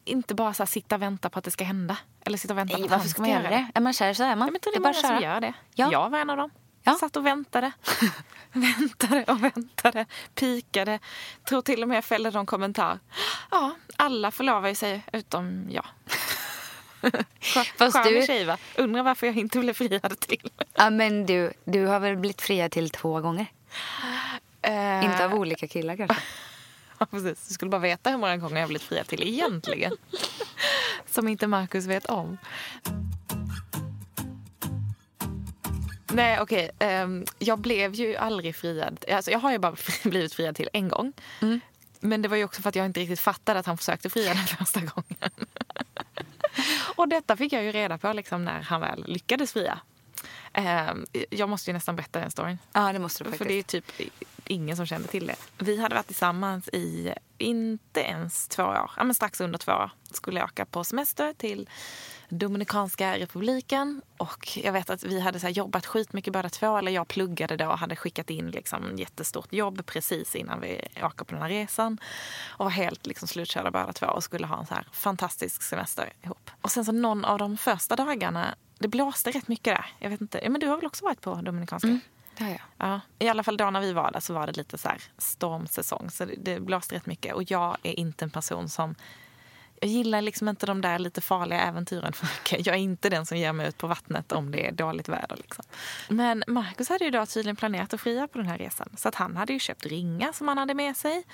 [0.04, 1.98] inte bara så sitta och vänta på att det ska hända.
[2.24, 3.66] Eller sitta och vänta Nej, på att varför ska man göra det?
[3.74, 4.48] Är man kär så är man.
[4.48, 5.52] Ja, men det är bara många att som gör det.
[5.74, 5.88] Ja.
[5.92, 6.50] Jag var en av dem.
[6.82, 6.94] Ja.
[6.94, 7.72] Satt och väntade.
[8.52, 10.06] väntade och väntade.
[10.34, 10.98] Pikade.
[11.48, 12.98] Tror till och med jag fällde någon kommentar.
[13.50, 15.86] Ja, alla förlovar ju sig utom jag.
[17.78, 18.56] Fast Skön du- tjej va?
[18.76, 20.50] Undrar varför jag inte blev friad till.
[20.74, 23.46] Ja, men du, du har väl blivit friad till två gånger?
[25.06, 26.16] Eh, Inte av olika killar kanske?
[26.98, 27.48] Ja, precis.
[27.48, 29.92] Du skulle bara veta hur många gånger jag blivit friad till egentligen.
[31.10, 32.38] Som inte Markus vet om.
[36.12, 36.70] Nej, okej.
[36.78, 39.04] ehm, jag blev ju aldrig friad.
[39.12, 41.12] Alltså, jag har ju bara blivit friad till en gång.
[42.00, 44.34] Men det var ju också för att jag inte riktigt fattade att han försökte fria
[44.34, 45.30] den första gången.
[46.96, 49.78] Och detta fick jag ju reda på liksom, när han väl lyckades fria.
[50.52, 52.58] Ehm, jag måste ju nästan berätta den storyn.
[52.72, 53.68] Ja, det måste du För faktiskt.
[53.68, 54.12] det är typ
[54.48, 55.36] ingen som kände till det.
[55.58, 58.90] Vi hade varit tillsammans i inte ens två år.
[58.96, 59.90] Ja, men strax under två år.
[60.10, 61.68] Skulle åka på semester till
[62.28, 64.02] Dominikanska republiken.
[64.16, 66.78] Och jag vet att vi hade så här jobbat skitmycket båda två.
[66.78, 70.88] Eller jag pluggade då och hade skickat in liksom ett jättestort jobb precis innan vi
[71.02, 71.98] åker på den här resan.
[72.48, 76.12] Och var helt liksom slutkörda båda två och skulle ha en så här fantastisk semester
[76.22, 76.50] ihop.
[76.60, 79.86] Och sen så någon av de första dagarna, det blåste rätt mycket där.
[79.98, 81.88] Jag vet inte, ja, men du har väl också varit på Dominikanska?
[81.88, 82.00] Mm.
[82.38, 82.58] Ja, ja.
[82.78, 85.02] Ja, I alla fall då när vi var där så var det lite så här
[85.18, 86.10] stormsäsong.
[86.10, 87.34] Så det, det blåste rätt mycket.
[87.34, 88.94] Och jag är inte en person som...
[89.80, 92.66] Jag gillar liksom inte de där lite farliga äventyren för mycket.
[92.66, 95.36] Jag är inte den som ger mig ut på vattnet om det är dåligt väder.
[95.36, 95.64] Liksom.
[96.08, 98.88] Men Marcus hade ju då tydligen planerat att fria på den här resan.
[98.96, 101.24] Så att han hade ju köpt ringar som han hade med sig.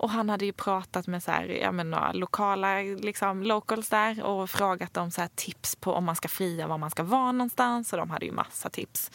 [0.00, 4.22] Och han hade ju pratat med så här, ja, men några lokala liksom, locals där
[4.22, 7.32] och frågat dem så här, tips på om man ska fria, var man ska vara
[7.32, 7.92] någonstans.
[7.92, 9.10] Och de hade ju massa tips.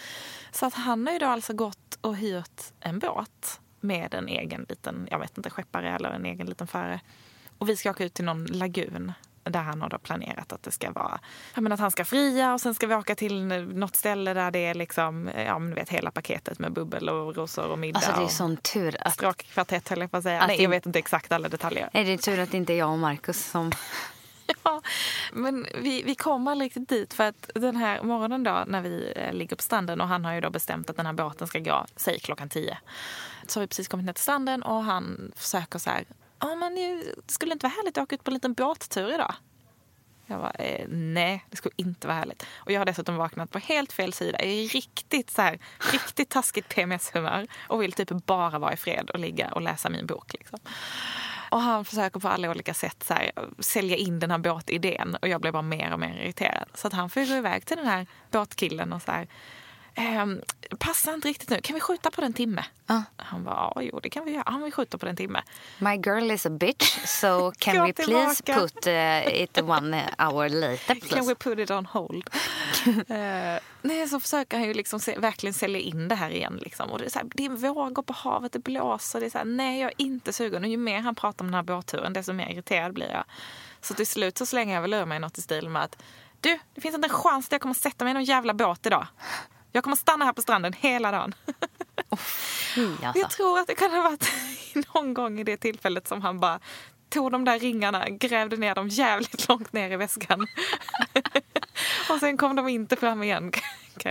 [0.51, 4.65] Så att han har ju då alltså gått och hyrt en båt med en egen
[4.69, 6.99] liten, jag vet inte, skeppare eller en egen liten förare.
[7.57, 9.13] Och vi ska åka ut till någon lagun
[9.45, 11.19] där han har planerat att det ska vara,
[11.55, 14.59] men att han ska fria och sen ska vi åka till något ställe där det
[14.65, 18.11] är liksom, ja men du vet hela paketet med bubbel och rosor och middag Alltså
[18.21, 19.13] det är sån tur att...
[19.13, 20.41] stråkkvartett höll jag på att säga.
[20.41, 21.89] Att Nej det- jag vet inte exakt alla detaljer.
[21.93, 23.71] Nej, det är tur att det inte är jag och Markus som...
[24.63, 24.81] Ja,
[25.33, 29.13] men vi, vi kom aldrig riktigt dit för att den här morgonen då när vi
[29.15, 31.59] eh, ligger på stranden och han har ju då bestämt att den här båten ska
[31.59, 32.77] gå, säg klockan tio.
[33.47, 36.05] Så har vi precis kommit ner till stranden och han försöker så här,
[36.39, 39.35] ja men det skulle inte vara härligt att åka ut på en liten båttur idag?
[40.27, 42.45] Jag bara, eh, nej, det skulle inte vara härligt.
[42.55, 44.37] Och jag har dessutom vaknat på helt fel sida.
[44.41, 45.59] Jag är riktigt, så här,
[45.91, 50.05] riktigt taskigt PMS-humör och vill typ bara vara i fred och ligga och läsa min
[50.05, 50.33] bok.
[50.33, 50.59] Liksom.
[51.49, 55.27] Och han försöker på alla olika sätt så här, sälja in den här båtidén och
[55.27, 56.69] jag blir bara mer och mer irriterad.
[56.73, 59.27] Så att han får gå iväg till den här båtkillen och så här,
[59.95, 60.41] ehm,
[60.79, 62.65] passar inte riktigt nu, kan vi skjuta på den timme?
[62.87, 63.03] Ja.
[63.17, 64.43] Han bara, ja, jo det kan vi göra.
[64.45, 65.43] Han vill skjuta på den timme.
[65.77, 68.61] My girl is a bitch, so can we please tillbaka.
[68.61, 71.27] put uh, it one hour later Can please?
[71.27, 72.29] we put it on hold?
[73.09, 76.59] Eh, nej, så försöker han ju liksom se, verkligen sälja in det här igen.
[76.61, 76.89] Liksom.
[76.89, 79.19] Och det, är så här, det är vågor på havet, det blåser.
[79.19, 80.63] Det är så här, nej, jag är inte sugen.
[80.63, 83.23] Och ju mer han pratar om den här båtturen, desto mer irriterad blir jag.
[83.81, 86.01] Så till slut så slänger jag väl ur mig något i stil med att
[86.41, 88.85] du, det finns inte en chans att jag kommer sätta mig i någon jävla båt
[88.85, 89.07] idag.
[89.75, 91.35] Jag kommer stanna här på stranden hela dagen.
[92.75, 93.21] Fy, alltså.
[93.21, 94.31] Jag tror att det kan ha varit
[94.93, 96.59] någon gång i det tillfället som han bara
[97.09, 100.47] tog de där ringarna, grävde ner dem jävligt långt ner i väskan.
[102.09, 103.61] och sen kom de inte fram igen kan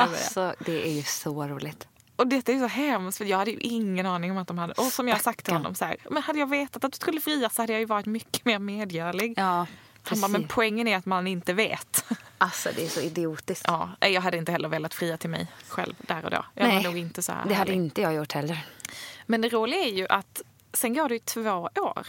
[0.01, 0.47] jag säga.
[0.47, 1.89] Alltså, det är ju så roligt.
[2.17, 4.59] Och detta är ju så hemskt för jag hade ju ingen aning om att de
[4.59, 4.73] hade...
[4.73, 7.21] Och som jag sagt till honom så här, men hade jag vetat att du skulle
[7.21, 9.35] fria så hade jag ju varit mycket mer medgörlig.
[9.37, 9.67] Ja,
[10.05, 10.55] Han bara, men precis.
[10.55, 12.05] poängen är att man inte vet.
[12.39, 13.65] Alltså, det är så idiotiskt.
[13.69, 16.45] ja, jag hade inte heller velat fria till mig själv där och då.
[16.55, 17.75] Jag Nej, nog inte så Det hade härlig.
[17.75, 18.67] inte jag gjort heller.
[19.27, 22.07] Men det roliga är ju att sen går det ju två år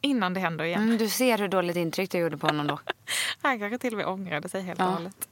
[0.00, 0.82] innan det händer igen.
[0.82, 2.78] Mm, du ser hur dåligt intryck du gjorde på honom då.
[3.42, 4.86] Han kanske till och med ångrade sig helt Ja.
[4.86, 5.28] och hållet.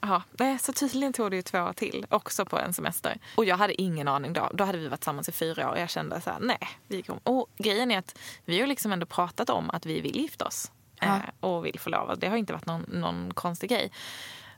[0.00, 0.22] Ja,
[0.60, 3.18] så tydligen tog det ju två år till, också på en semester.
[3.36, 4.50] Och jag hade ingen aning då.
[4.54, 6.68] Då hade vi varit tillsammans i fyra år och jag kände så här, nej.
[6.88, 7.18] Vi kom.
[7.22, 10.70] Och grejen är att vi har liksom ändå pratat om att vi vill gifta oss.
[11.00, 11.06] Ja.
[11.16, 12.14] Eh, och vill förlova.
[12.16, 13.92] Det har inte varit någon, någon konstig grej.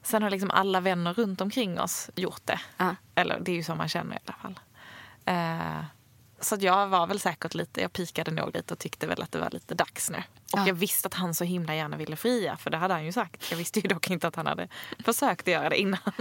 [0.02, 2.60] Sen har liksom alla vänner runt omkring oss gjort det.
[2.76, 2.94] Ja.
[3.14, 4.60] Eller det är ju så man känner i alla fall.
[5.24, 5.84] Eh,
[6.40, 9.38] så jag var väl säkert lite, jag pikade nog lite och tyckte väl att det
[9.38, 10.16] var lite dags nu.
[10.16, 10.66] Och Ja.
[10.66, 13.50] jag visste att han så himla gärna ville fria, för det hade han ju sagt.
[13.50, 14.68] Jag visste ju dock inte att han hade
[15.04, 16.00] försökt göra det innan.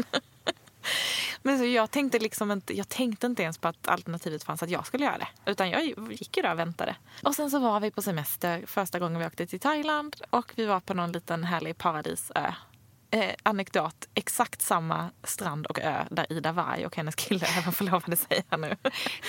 [1.41, 4.69] Men så jag tänkte liksom inte, jag tänkte inte ens på att alternativet fanns att
[4.69, 5.51] jag skulle göra det.
[5.51, 6.95] Utan jag gick ju där och väntade.
[7.23, 10.65] Och sen så var vi på semester första gången vi åkte till Thailand och vi
[10.65, 12.53] var på någon liten härlig paradisö.
[13.13, 18.15] Eh, anekdot, exakt samma strand och ö där Ida Warg och hennes kille även förlovade
[18.15, 18.77] sig här nu.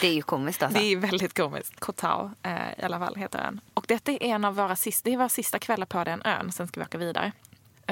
[0.00, 0.78] Det är ju komiskt alltså.
[0.78, 1.80] Det är väldigt komiskt.
[1.80, 3.60] Koh Tao eh, i alla fall heter ön.
[3.74, 6.52] Och detta är en av våra sista, det är våra sista kvällar på den ön.
[6.52, 7.32] Sen ska vi åka vidare.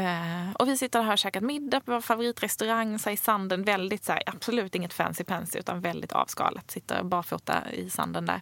[0.01, 3.65] Eh, och vi sitter här och käkat middag på vår favoritrestaurang så här i sanden.
[3.65, 6.71] Väldigt så här, absolut inget fancy pansy utan väldigt avskalat.
[6.71, 8.41] Sitter barfota i sanden där.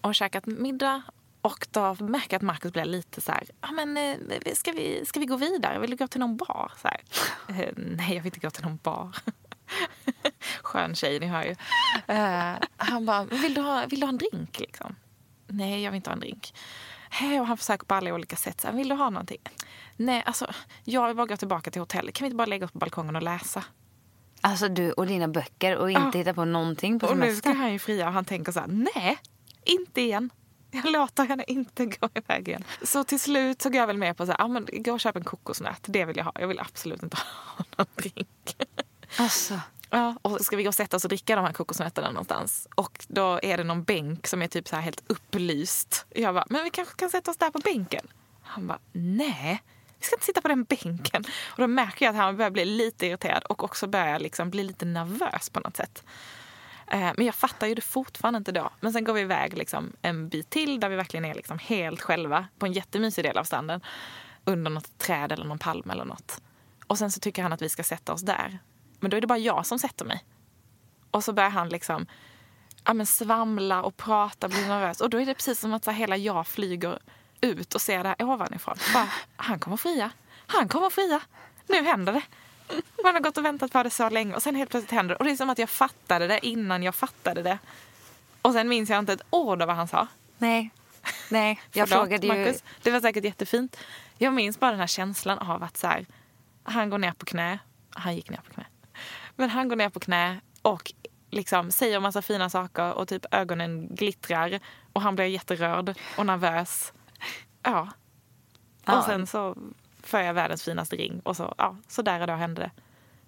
[0.00, 1.02] Och har käkat middag.
[1.40, 4.16] Och då märker jag att Markus blir lite så här, ja men eh,
[4.54, 5.78] ska vi, ska vi gå vidare?
[5.78, 6.72] Vill du gå till någon bar?
[6.82, 7.00] Så här.
[7.48, 9.16] Eh, nej, jag vill inte gå till någon bar.
[10.62, 11.54] Skön tjej, ni hör ju.
[12.76, 14.58] Han bara, vill du, ha, vill du ha en drink?
[14.58, 14.96] Liksom?
[15.46, 16.52] Nej, jag vill inte ha en drink.
[17.10, 18.60] Hej, och han försöker på alla olika sätt.
[18.60, 19.40] Så här, vill du ha någonting?
[19.96, 20.46] Nej, alltså,
[20.84, 22.14] jag vill bara gå tillbaka till hotellet.
[22.14, 23.64] Kan vi inte bara lägga oss på balkongen och läsa?
[24.40, 26.18] Alltså du och dina böcker och inte Ja.
[26.18, 28.66] hitta på någonting på Och nu ska han ju fria och han tänker så här,
[28.94, 29.18] nej,
[29.62, 30.30] inte igen.
[30.70, 32.64] Jag låter henne inte gå iväg igen.
[32.82, 35.00] Så till slut så går jag väl med på så här, ah, men gå och
[35.00, 35.80] köp en kokosnöt.
[35.86, 36.32] Det vill jag ha.
[36.34, 38.56] Jag vill absolut inte ha någon drink.
[39.18, 39.60] Alltså.
[39.90, 42.68] Ja, och ska vi gå och sätta oss och dricka de här kokosnötterna någonstans.
[42.74, 46.06] Och då är det någon bänk som är typ så här helt upplyst.
[46.14, 48.06] Jag bara, men vi kanske kan sätta oss där på bänken?
[48.42, 49.62] Han bara, nej.
[49.98, 51.24] Vi ska inte sitta på den bänken.
[51.46, 54.62] Och då märker jag att han börjar bli lite irriterad och också börjar liksom bli
[54.62, 56.04] lite nervös på något sätt.
[56.86, 58.70] Eh, men jag fattar ju det fortfarande inte då.
[58.80, 62.02] Men sen går vi iväg liksom en bit till där vi verkligen är liksom helt
[62.02, 63.80] själva på en jättemysig del av stranden.
[64.44, 66.40] Under något träd eller någon palm eller något.
[66.86, 68.58] Och sen så tycker han att vi ska sätta oss där.
[69.06, 70.24] Men då är det bara jag som sätter mig.
[71.10, 72.06] Och så börjar han liksom
[72.84, 75.00] ja, men svamla och prata, bli nervös.
[75.00, 76.98] Och då är det precis som att så här, hela jag flyger
[77.40, 78.76] ut och ser det här ovanifrån.
[78.94, 80.10] Bara, han kommer fria.
[80.46, 81.20] Han kommer fria.
[81.66, 82.22] Nu händer det.
[83.02, 85.18] Man har gått och väntat på det så länge och sen helt plötsligt händer det.
[85.18, 87.58] Och det är som att jag fattade det innan jag fattade det.
[88.42, 90.06] Och sen minns jag inte ett ord av vad han sa.
[90.38, 90.70] Nej.
[91.30, 92.32] Nej, jag Förlåt, frågade ju...
[92.32, 92.64] Marcus.
[92.82, 93.76] Det var säkert jättefint.
[94.18, 96.06] Jag minns bara den här känslan av att så här,
[96.62, 97.58] han går ner på knä.
[97.90, 98.66] Han gick ner på knä.
[99.36, 100.92] Men han går ner på knä och
[101.30, 104.60] liksom säger massa fina saker och typ ögonen glittrar
[104.92, 106.92] och han blir jätterörd och nervös.
[107.62, 107.88] Ja.
[108.84, 108.98] Ja.
[108.98, 109.56] Och sen så
[110.02, 112.70] får jag världens finaste ring och så, ja, så där och då hände det.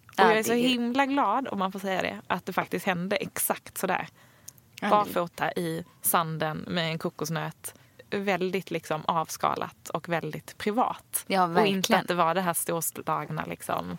[0.08, 2.86] Och Ja, jag är så himla glad, om man får säga det, att det faktiskt
[2.86, 4.08] hände exakt så där.
[4.80, 7.74] Barfota i sanden med en kokosnöt
[8.10, 11.24] väldigt liksom avskalat och väldigt privat.
[11.26, 12.00] Ja, och inte verkligen.
[12.00, 13.98] att det var det här storslagna liksom,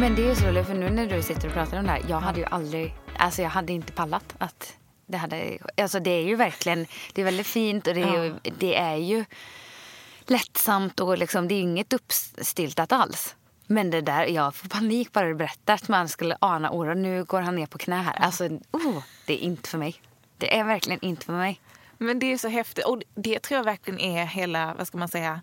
[0.00, 1.90] Men det är ju så roligt för nu när du sitter och pratar om det
[1.90, 2.02] här.
[2.08, 6.22] Jag hade ju aldrig, alltså jag hade inte pallat att det hade, alltså det är
[6.22, 9.24] ju verkligen, det är väldigt fint och det är, ju, det är ju
[10.26, 13.36] lättsamt och liksom, det är inget uppstiltat alls.
[13.66, 16.94] Men det där, jag får panik bara du berättar att man skulle ana oro.
[16.94, 18.16] Nu går han ner på knä här.
[18.16, 20.02] Alltså, oh, det är inte för mig.
[20.36, 21.60] Det är verkligen inte för mig.
[21.98, 22.84] Men det är så häftigt.
[22.84, 25.40] Och det tror jag verkligen är hela, vad ska man säga,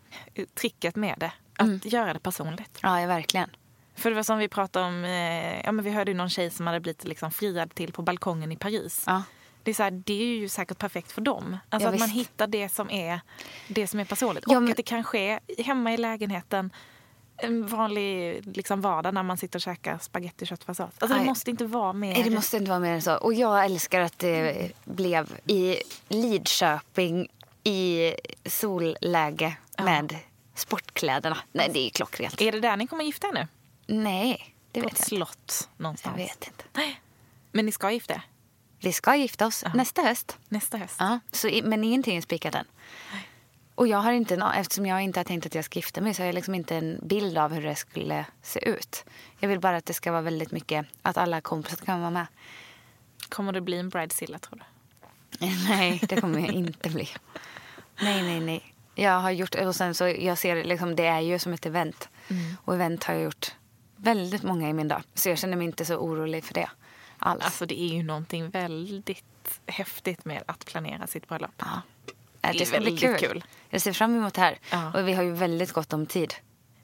[0.53, 1.31] tricket med det.
[1.57, 2.79] Att göra det personligt.
[2.81, 3.49] Ja, verkligen.
[3.95, 6.49] För det var som vi pratade om, eh, ja men vi hörde ju någon tjej
[6.49, 9.03] som hade blivit liksom friad till på balkongen i Paris.
[9.07, 9.23] Ja.
[9.63, 11.57] Det är, så här, det är ju säkert perfekt för dem.
[11.69, 12.19] Alltså Ja, att man visst.
[12.19, 13.19] hittar det som är,
[13.67, 14.43] det som är personligt.
[14.47, 16.71] Ja, och men- att det kan ske hemma i lägenheten
[17.37, 20.91] en vanlig liksom, vardag när man sitter och käkar spagetti och köttfärssås.
[20.99, 22.13] Alltså det måste inte vara mer.
[22.13, 23.15] Nej, det måste inte vara mer än så.
[23.15, 25.77] Och jag älskar att det blev i
[26.07, 27.27] Lidköping
[27.63, 28.13] i
[28.45, 30.15] solläge med
[30.55, 31.37] sportkläderna.
[31.51, 32.41] Nej, det är ju klockrent.
[32.41, 33.47] Är det där ni kommer gifta er nu?
[33.87, 35.25] Nej, det På vet ett jag inte.
[35.35, 36.17] slott Jag någonstans?
[36.17, 36.63] vet inte.
[37.51, 38.21] Men ni ska gifta er
[38.79, 40.37] Vi ska gifta oss nästa höst.
[40.49, 40.95] nästa höst?
[40.99, 42.65] Ja, så, men ingenting är spikat än.
[43.75, 46.21] Och jag har inte, eftersom jag inte har tänkt att jag ska gifta mig så
[46.21, 49.05] har jag liksom inte en bild av hur det skulle se ut.
[49.39, 52.27] Jag vill bara att det ska vara väldigt mycket, att alla kompisar kan vara med.
[53.29, 54.63] Kommer det bli en bridezilla tror
[55.39, 55.45] du?
[55.69, 57.09] Nej, det kommer jag inte bli.
[58.01, 58.73] Nej, nej, nej.
[58.95, 62.09] Jag har gjort, och sen så jag ser liksom, det är ju som ett event.
[62.65, 63.55] Och event har jag gjort
[64.05, 65.03] väldigt många i min dag.
[65.13, 66.69] Så jag känner mig inte så orolig för det
[67.19, 67.43] alls.
[67.43, 71.51] Alltså det är ju någonting väldigt häftigt med att planera sitt bröllop.
[71.57, 71.81] ja.
[72.41, 73.29] det det är ska bli väldigt kul.
[73.29, 73.43] kul.
[73.69, 74.57] Jag ser fram emot det här.
[74.71, 74.99] Ja.
[74.99, 76.33] Och vi har ju väldigt gott om tid.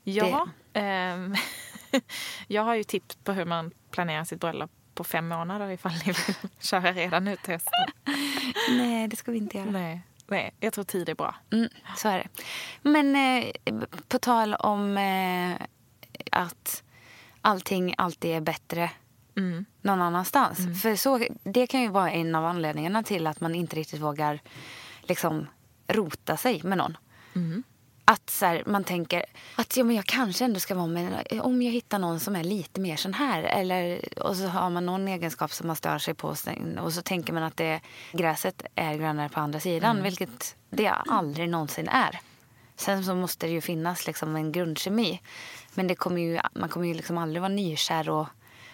[0.04, 1.36] Ja, ehm,
[2.48, 6.04] jag har ju tips på hur man planerar sitt bröllop på fem månader ifall ni
[6.06, 8.14] vill köra redan nu till hösten.
[8.70, 9.70] Nej, det ska vi inte göra.
[9.70, 11.36] Nej, nej, jag tror tid är bra.
[11.52, 12.28] Mm, så är det.
[12.82, 13.54] Men eh,
[14.08, 15.56] på tal om eh,
[16.32, 16.84] att
[17.42, 18.90] allting alltid är bättre
[19.38, 19.66] Mm.
[19.82, 20.82] någon annanstans.
[20.82, 24.40] För så, det kan ju vara en av anledningarna till att man inte riktigt vågar
[25.02, 25.48] liksom,
[25.88, 26.98] rota sig med någon.
[27.36, 27.64] Mm.
[28.06, 29.26] Att så här, man tänker
[29.56, 32.44] att ja, men jag kanske ändå ska vara med om jag hittar någon som är
[32.44, 33.44] lite mer sån här.
[33.44, 36.36] Eller, och så har man någon egenskap som man stör sig på.
[36.80, 40.04] Och så tänker man att det, gräset är grönare på andra sidan.
[40.04, 42.20] Vilket det aldrig någonsin är.
[42.76, 45.22] Sen så måste det ju finnas liksom en grundkemi.
[45.74, 48.28] Men det kommer ju, man kommer ju liksom aldrig vara nykär och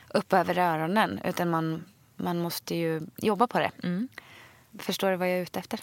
[0.10, 1.20] upp över öronen.
[1.24, 3.72] Utan man, man måste ju jobba på det.
[4.80, 5.80] Förstår du vad jag är ute efter?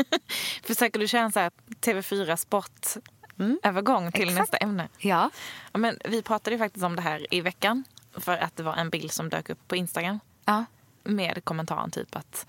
[0.62, 4.38] Försöker du köra en så här TV4 Sport-övergång till exakt.
[4.38, 4.88] nästa ämne?
[4.98, 5.30] Ja.
[5.72, 8.74] Ja, men vi pratade ju faktiskt om det här i veckan för att det var
[8.74, 10.64] en bild som dök upp på Instagram Ja.
[11.04, 12.46] med kommentaren typ att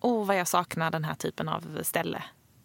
[0.00, 2.22] åh vad jag saknar den här typen av ställe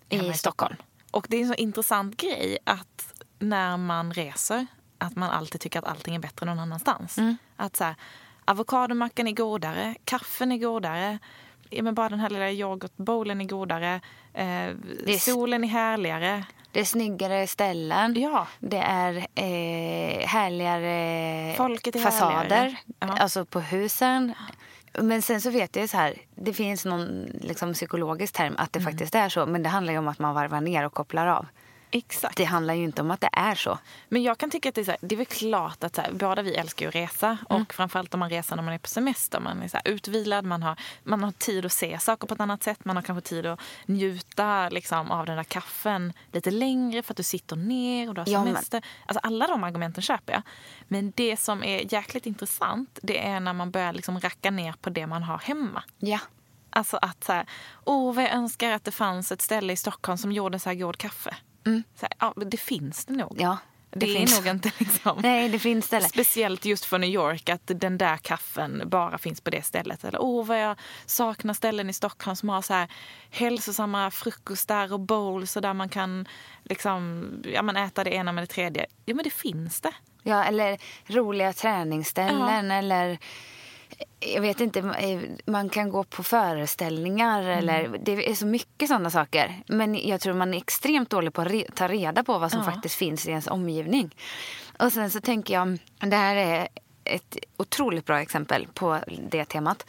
[0.10, 0.75] I hemma Stockholm.
[1.12, 5.79] Och det är en så intressant grej att när man reser att man alltid tycker
[5.79, 7.17] att allting är bättre någon annanstans.
[7.17, 7.38] Mm.
[7.58, 7.95] Att så här,
[8.45, 11.19] avokadomackan är godare, kaffen är godare,
[11.69, 14.01] ja, men bara den här lilla yoghurtbowlen är godare,
[14.34, 16.43] eh, är- solen är härligare.
[16.71, 18.13] Det är snyggare ställen.
[18.21, 18.48] Ja.
[18.60, 22.35] Det är eh, härligare Folket är fasader.
[22.35, 22.75] härligare.
[23.00, 23.17] Ja.
[23.17, 24.33] Alltså på husen.
[25.00, 28.79] Men sen så vet jag så här, det finns någon liksom, psykologisk term att det
[28.79, 28.91] Mm.
[28.91, 29.46] faktiskt är så.
[29.46, 31.46] Men det handlar ju om att man varvar ner och kopplar av.
[31.98, 32.37] Exakt.
[32.37, 33.79] Det handlar ju inte om att det är så.
[34.10, 36.02] Men jag kan tycka att det är, så här, det är väl klart att så
[36.02, 37.37] här, båda vi älskar att resa.
[37.50, 37.65] Och Mm.
[37.69, 39.39] framförallt om man reser när man är på semester.
[39.39, 42.39] Man är så här, utvilad, man har, man har tid att se saker på ett
[42.39, 42.85] annat sätt.
[42.85, 47.17] Man har kanske tid att njuta liksom, av den där kaffen lite längre för att
[47.17, 48.81] du sitter ner och du har Ja, men- semester.
[49.06, 50.41] Alltså, alla de argumenten köper jag.
[50.87, 54.89] Men det som är jäkligt intressant det är när man börjar liksom racka ner på
[54.89, 55.83] det man har hemma.
[56.00, 56.19] Ja.
[56.69, 57.46] Alltså att så här,
[57.85, 60.75] åh vad jag önskar att det fanns ett ställe i Stockholm som gjorde så här
[60.75, 61.35] god kaffe.
[61.74, 63.32] Så här, ja, det finns det nog.
[63.32, 63.44] Mm.
[63.44, 63.58] Ja,
[63.90, 64.38] det, det är finns.
[64.38, 65.20] nog inte liksom.
[65.22, 66.10] Nej, det finns ställen.
[66.10, 70.04] Speciellt just för New York att den där kaffen bara finns på det stället.
[70.04, 72.88] Eller åh vad jag saknar ställen i Stockholm som har så här
[73.30, 76.28] hälsosamma frukostar och bowls och där man kan
[76.63, 78.86] liksom, ja, man äta det ena med det tredje.
[79.06, 79.94] Ja men det finns det.
[80.24, 83.18] Ja, eller roliga träningsställen eller
[84.19, 84.81] jag vet inte,
[85.46, 89.62] man kan gå på föreställningar eller det är så mycket sådana saker.
[89.67, 92.60] Men jag tror man är extremt dålig på att re- ta reda på vad som
[92.65, 92.71] Ja.
[92.71, 94.15] faktiskt finns i ens omgivning.
[94.79, 96.67] Och sen så tänker jag, det här är
[97.04, 99.86] ett otroligt bra exempel på det temat.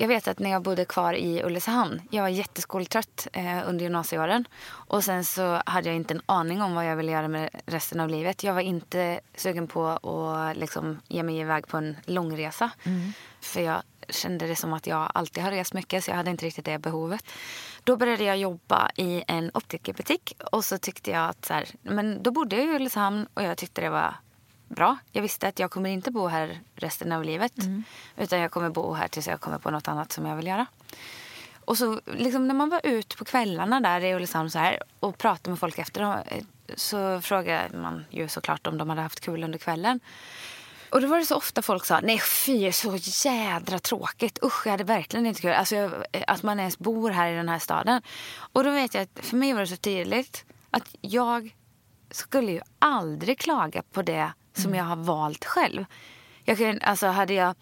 [0.00, 4.44] Jag vet att när jag bodde kvar i Ulricehamn, jag var jätteskoltrött eh, under gymnasieåren.
[4.68, 8.00] Och sen så hade jag inte en aning om vad jag ville göra med resten
[8.00, 8.44] av livet.
[8.44, 12.70] Jag var inte sugen på att liksom ge mig iväg på en långresa.
[13.40, 16.46] För jag kände det som att jag alltid har rest mycket så jag hade inte
[16.46, 17.24] riktigt det behovet.
[17.84, 22.22] Då började jag jobba i en optikerbutik och så tyckte jag att så här, men
[22.22, 24.14] då bodde jag i Ulricehamn och jag tyckte det var
[24.68, 24.96] bra.
[25.12, 27.52] Jag visste att jag kommer inte bo här resten av livet.
[28.16, 30.66] Utan jag kommer bo här tills jag kommer på något annat som jag vill göra.
[31.68, 35.18] Och så liksom när man var ute på kvällarna där i Ulricehamn så här, och
[35.18, 36.44] pratade med folk efter eh,
[36.74, 40.00] så frågade man ju såklart om de hade haft kul under kvällen.
[40.90, 44.70] Och då var det så ofta folk sa, nej fy så jädra tråkigt, usch jag
[44.70, 45.52] hade verkligen inte kul.
[45.52, 45.92] Alltså jag,
[46.26, 48.02] att man ens bor här i den här staden.
[48.52, 51.54] Och då vet jag att för mig var det så tydligt att jag
[52.10, 55.84] skulle ju aldrig klaga på det som jag har valt själv.
[56.44, 57.54] Jag kan, alltså hade jag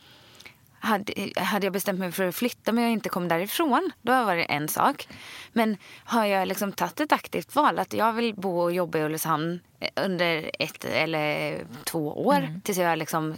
[0.79, 4.37] hade, hade jag bestämt mig för att flytta men jag inte kom därifrån, då var
[4.37, 5.09] det en sak.
[5.53, 9.03] Men har jag liksom tagit ett aktivt val att jag vill bo och jobba i
[9.03, 9.61] Ulricehamn
[9.97, 13.35] under ett eller två år tills jag liksom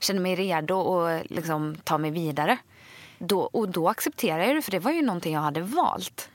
[0.00, 2.58] känner mig redo att liksom ta mig vidare.
[3.18, 6.28] Då, och då accepterar jag det, för det var ju någonting jag hade valt.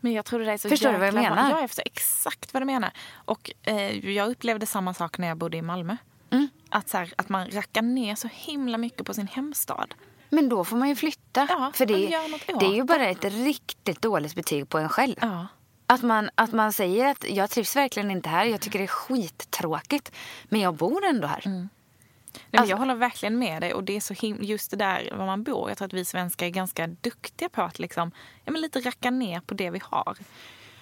[0.00, 1.50] Men jag tror det är så Förstår du vad jag menar?
[1.50, 2.90] Ja, jag förstår exakt vad du menar.
[3.14, 5.96] Och eh, jag upplevde samma sak när jag bodde i Malmö.
[6.30, 6.48] Mm.
[6.70, 9.94] Att, så här, att man rackar ner så himla mycket på sin hemstad.
[10.28, 11.46] Men då får man ju flytta.
[11.50, 11.94] Ja, för det,
[12.60, 15.14] det är ju bara ett riktigt dåligt betyg på en själv.
[15.20, 15.46] Ja.
[15.86, 18.86] Att man, att man säger att jag trivs verkligen inte här, jag tycker det är
[18.86, 20.12] skittråkigt.
[20.44, 21.68] Men jag bor ändå här.
[22.32, 23.74] Nej, Alltså- jag håller verkligen med dig.
[23.74, 25.68] Och det är så him- just det där var man bor.
[25.70, 28.10] Jag tror att vi svenskar är ganska duktiga på att liksom,
[28.44, 30.16] ja, men lite racka ner på det vi har.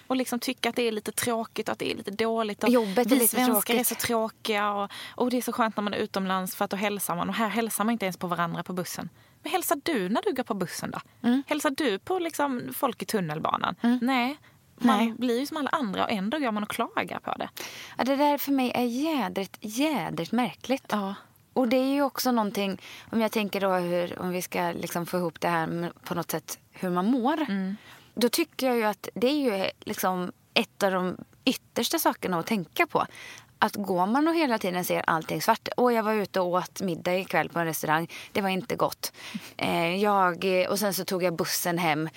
[0.07, 2.63] Och liksom tycka att det är lite tråkigt och att det är lite dåligt.
[2.63, 3.79] Och Jobbet är vi lite svenskar tråkigt.
[3.79, 4.71] är så tråkiga.
[4.73, 7.29] Och, och det är så skönt när man är utomlands för att då hälsar man.
[7.29, 9.09] Och här hälsar man inte ens på varandra på bussen.
[9.43, 10.99] Men hälsar du när du går på bussen då?
[11.27, 11.43] Mm.
[11.47, 13.75] Hälsar du på liksom folk i tunnelbanan?
[14.01, 14.37] Nej.
[14.79, 15.13] Man Nej.
[15.17, 17.49] blir ju som alla andra och ändå går man och klagar på det.
[17.97, 20.85] Ja, det där för mig är jädrigt, jädrigt märkligt.
[20.89, 21.15] Ja.
[21.57, 22.81] Och det är ju också någonting,
[23.11, 26.15] om jag tänker då hur, om vi ska liksom få ihop det här med på
[26.15, 27.37] något sätt, hur man mår.
[28.13, 32.45] Då tycker jag ju att det är ju liksom ett av de yttersta sakerna att
[32.45, 33.05] tänka på.
[33.59, 35.67] Att går man och hela tiden ser allting svart.
[35.77, 38.07] Och jag var ute och åt middag ikväll på en restaurang.
[38.31, 39.11] Det var inte gott.
[39.57, 42.09] Eh, jag, och sen så tog jag bussen hem.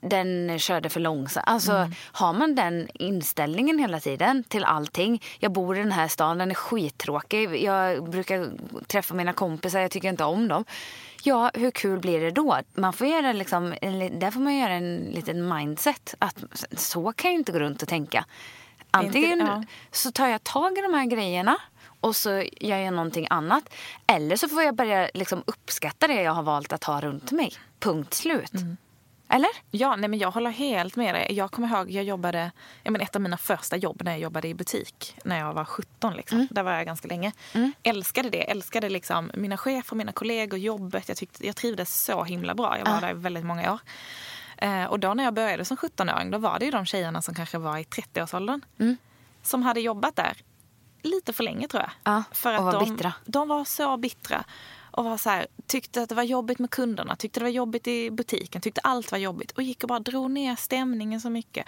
[0.00, 1.44] Den körde för långsamt.
[1.48, 5.22] Alltså, har man den inställningen hela tiden till allting.
[5.38, 7.64] Jag bor i den här stan, den är skittråkig.
[7.64, 8.50] Jag brukar
[8.86, 10.64] träffa mina kompisar, jag tycker inte om dem.
[11.22, 12.58] Ja, hur kul blir det då?
[12.74, 13.74] Man får göra liksom,
[14.12, 16.14] där får man göra en liten mindset.
[16.18, 18.24] Att så kan jag inte gå runt och tänka.
[18.90, 19.62] Antingen ja.
[19.90, 21.56] så tar jag tag i de här grejerna
[22.00, 22.30] och så
[22.60, 23.74] gör jag någonting annat.
[24.06, 27.52] Eller så får jag börja liksom uppskatta det jag har valt att ha runt mig.
[27.78, 28.52] Punkt slut.
[29.32, 29.50] Eller?
[29.70, 31.26] Ja, nej men jag håller helt med dig.
[31.30, 34.48] Jag kommer ihåg, jag jobbade, jag men ett av mina första jobb när jag jobbade
[34.48, 36.14] i butik när jag var 17.
[36.14, 36.48] Liksom.
[36.50, 37.32] Där var jag ganska länge.
[37.82, 38.50] Älskade det.
[38.50, 41.08] Älskade liksom mina chefer, mina kollegor, jobbet.
[41.08, 42.78] Jag, tyckte, jag trivdes så himla bra.
[42.78, 43.80] Jag var där i väldigt många år.
[44.60, 47.34] Eh, och då när jag började som 17-åring då var det ju de tjejerna som
[47.34, 48.60] kanske var i 30-årsåldern.
[49.42, 50.36] Som hade jobbat där
[51.02, 51.90] lite för länge tror jag.
[52.04, 53.12] Ja, för var de, bittra.
[53.24, 54.44] De var så bittra.
[54.90, 57.86] Och var så här, tyckte att det var jobbigt med kunderna, tyckte det var jobbigt
[57.86, 59.50] i butiken, tyckte allt var jobbigt.
[59.50, 61.66] Och gick och bara drog ner stämningen så mycket.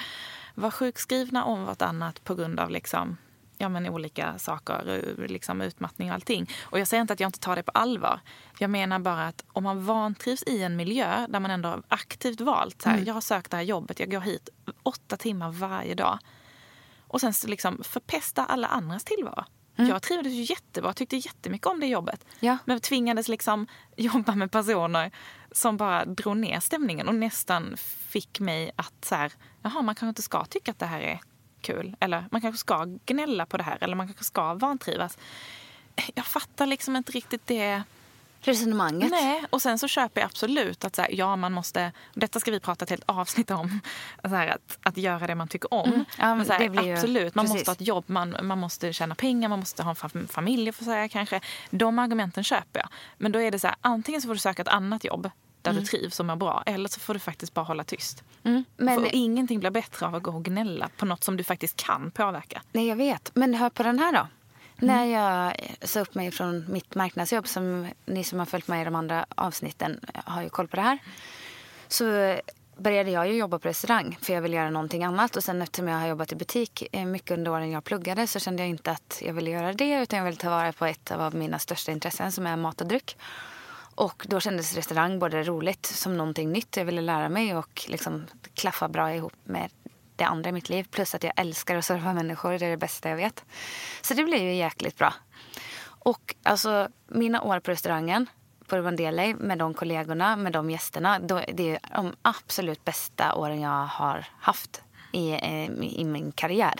[0.55, 3.17] Var sjukskrivna om vartannat på grund av liksom,
[3.63, 6.51] ja, men olika saker, liksom utmattning och allting.
[6.63, 8.21] Och jag säger inte att jag inte tar det på allvar.
[8.59, 12.83] Jag menar bara att om man vantrivs i en miljö där man ändå aktivt valt,
[12.83, 14.49] så här, jag har sökt det här jobbet, jag går hit
[14.83, 16.19] åtta timmar varje dag.
[17.07, 19.45] och sen liksom förpesta alla andras tillvaro.
[19.77, 19.91] Mm.
[19.91, 22.25] Jag trivdes ju jättebra, tyckte jättemycket om det jobbet.
[22.41, 22.59] Ja.
[22.65, 25.11] Men tvingades liksom jobba med personer
[25.53, 27.77] som bara drog ner stämningen och nästan
[28.09, 29.33] fick mig att så här,
[29.63, 31.21] jaha, man kanske inte ska tycka att det här är
[31.63, 31.97] kul.
[32.01, 35.19] Eller man kanske ska gnälla på det här eller man kanske ska vantrivas.
[36.15, 37.83] Jag fattar liksom inte riktigt det
[38.45, 39.11] Resonemanget.
[39.11, 42.51] Nej, och sen så köper jag absolut att så här, ja, man måste, detta ska
[42.51, 43.81] vi prata ett helt avsnitt om,
[44.23, 45.89] så här, att, att göra det man tycker om.
[45.89, 46.05] Mm.
[46.19, 48.93] Ja, men så här, blir ju- absolut, man måste ha ett jobb, man, man måste
[48.93, 51.41] tjäna pengar, man måste ha en fam- familj att försörja kanske.
[51.71, 52.89] De argumenten köper jag.
[53.19, 55.31] Men då är det så här, antingen så får du söka ett annat jobb
[55.63, 58.25] där du trivs och mår bra, eller så får du faktiskt bara hålla tyst.
[58.45, 58.65] Mm.
[58.77, 61.77] Men, För ingenting blir bättre av att gå och gnälla på något som du faktiskt
[61.77, 62.63] kan påverka.
[62.73, 63.31] nej, jag vet.
[63.35, 64.27] Men hör på den här då.
[64.77, 65.57] När jag
[65.89, 69.27] sa upp mig från mitt marknadsjobb, som ni som har följt med i de andra
[69.35, 70.99] avsnitten har ju koll på det här.
[71.89, 72.37] Så
[72.77, 75.37] började jag ju jobba på restaurang för jag ville göra någonting annat.
[75.37, 78.39] Och sen eftersom jag har jobbat i butik eh, mycket under åren jag pluggade så
[78.39, 81.11] kände jag inte att jag ville göra det utan jag ville ta vara på ett
[81.11, 83.17] av mina största intressen som är mat och dryck.
[83.95, 88.27] Och då kändes restaurang både roligt som någonting nytt jag ville lära mig och liksom
[88.55, 89.71] klaffa bra ihop med
[90.17, 90.87] det andra i mitt liv.
[90.91, 93.45] Plus att jag älskar att serva människor, det är det bästa jag vet.
[94.03, 95.15] Så det blev ju jäkligt bra.
[95.85, 98.27] Och alltså mina år på restaurangen
[98.67, 101.19] på Urban med de kollegorna, med de gästerna.
[101.19, 104.83] Då, det är de absolut bästa åren jag har haft
[105.13, 106.75] i, eh, i min karriär.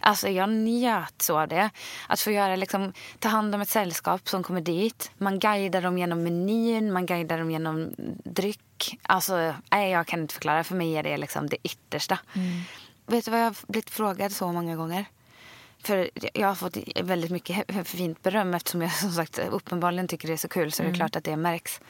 [0.00, 1.70] Alltså jag njöt så av det.
[2.06, 5.10] Att få göra, liksom, ta hand om ett sällskap som kommer dit.
[5.18, 7.94] Man guidar dem genom menyn, man guidar dem genom
[8.24, 8.98] dryck.
[9.02, 10.64] Alltså, nej, jag kan inte förklara.
[10.64, 12.18] För mig är det liksom det yttersta.
[13.06, 15.04] Vet du vad jag har blivit frågad så många gånger?
[15.82, 20.34] För jag har fått väldigt mycket fint beröm eftersom jag som sagt uppenbarligen tycker det
[20.34, 21.80] är så kul så det är klart att det märks.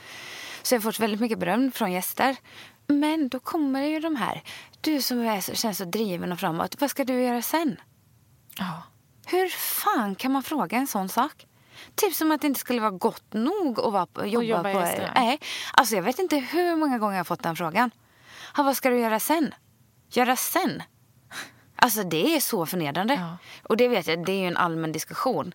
[0.62, 2.36] Så jag har fått väldigt mycket beröm från gäster.
[2.86, 4.42] Men då kommer ju de här.
[4.80, 6.80] Du som är, känns så driven och framåt.
[6.80, 7.76] Vad ska du göra sen?
[8.58, 8.82] Ja.
[9.26, 11.46] Hur fan kan man fråga en sån sak?
[11.94, 14.80] Typ som att det inte skulle vara gott nog att vara på, jobba, jobba på...
[15.14, 15.40] Nej.
[15.72, 17.90] Alltså jag vet inte hur många gånger jag har fått den frågan.
[18.56, 19.54] Ha, vad ska du göra sen?
[20.10, 20.82] Göra sen?
[21.76, 23.14] Alltså det är så förnedrande.
[23.14, 23.36] Ja.
[23.62, 25.52] Och det vet jag, det är ju en allmän diskussion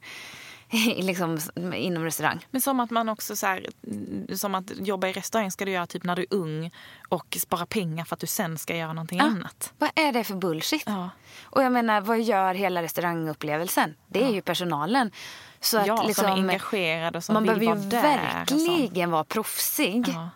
[0.98, 1.40] liksom,
[1.74, 2.46] inom restaurang.
[2.52, 5.72] Men som att man också så här, mm, som att jobba i restaurang ska du
[5.72, 6.72] göra typ när du är ung
[7.10, 9.74] och spara pengar för att du sen ska göra någonting annat.
[9.78, 10.84] Vad är det för bullshit?
[10.86, 11.10] Ja.
[11.44, 13.96] Och jag menar, vad gör hela restaurangupplevelsen?
[14.08, 15.12] Det är ju personalen.
[15.60, 19.24] Så att Ja, som liksom, är engagerad och som man vill behöver ju verkligen vara
[19.24, 20.30] proffsig Ja.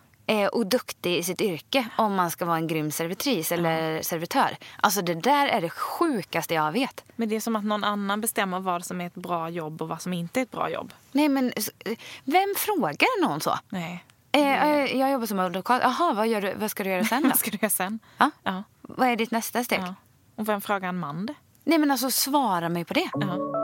[0.51, 4.57] Och duktig i sitt yrke om man ska vara en grym servitris eller servitör.
[4.81, 7.03] Alltså det där är det sjukaste jag vet.
[7.15, 9.87] Men det är som att någon annan bestämmer vad som är ett bra jobb och
[9.87, 10.93] vad som inte är ett bra jobb.
[11.11, 13.59] Nej men eh, vem frågar någon så?
[13.69, 14.03] Nej.
[14.31, 15.81] Eh, eh, jag jobbar som advokat.
[15.83, 17.29] Jaha, vad, gör du, vad ska du göra sen då?
[17.29, 17.99] Vad ska du göra sen?
[18.17, 18.31] Ja?
[18.43, 18.63] Ja.
[18.81, 19.79] Vad är ditt nästa steg?
[19.79, 19.95] ja.
[20.35, 21.33] Och vem frågar en man det?
[21.63, 23.09] Nej men alltså svara mig på det.
[23.13, 23.58] Ja.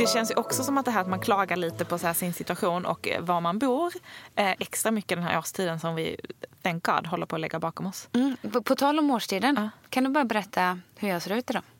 [0.00, 2.32] Det känns ju också som att det här att man klagar lite på så sin
[2.32, 3.92] situation och eh, var man bor
[4.36, 6.16] eh, extra mycket den här årstiden som vi,
[6.62, 8.08] thank God, håller på att lägga bakom oss.
[8.12, 8.36] Mm.
[8.52, 9.70] På, på tal om årstiden, Ja.
[9.88, 11.62] kan du bara berätta hur jag ser ut idag?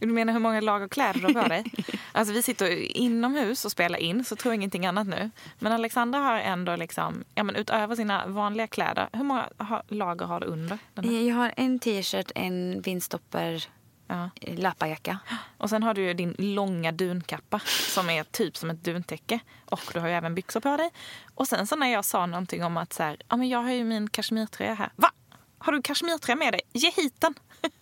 [0.00, 1.64] Du menar hur många lager kläder du har på dig?
[2.12, 5.30] Alltså vi sitter inomhus och spelar in, så tror jag ingenting annat nu.
[5.58, 9.48] Men Alexandra har ändå, liksom, ja, men utöver sina vanliga kläder, hur många
[9.88, 10.78] lager har du under?
[10.94, 13.68] Jag har en t-shirt, en vindstopper,
[14.08, 14.30] Ja.
[14.40, 15.18] eh, lapparjacka.
[15.58, 17.60] Och sen har du din långa dunkappa
[17.94, 19.40] som är typ som ett duntäcke.
[19.64, 20.90] Och du har ju även byxor på dig.
[21.34, 23.70] Och sen så när jag sa någonting om att så här, ja men jag har
[23.70, 24.90] ju min kashmirtröja här.
[24.96, 25.10] Va?
[25.58, 26.60] Har du kashmirtröja med dig?
[26.72, 27.34] Ge hit den!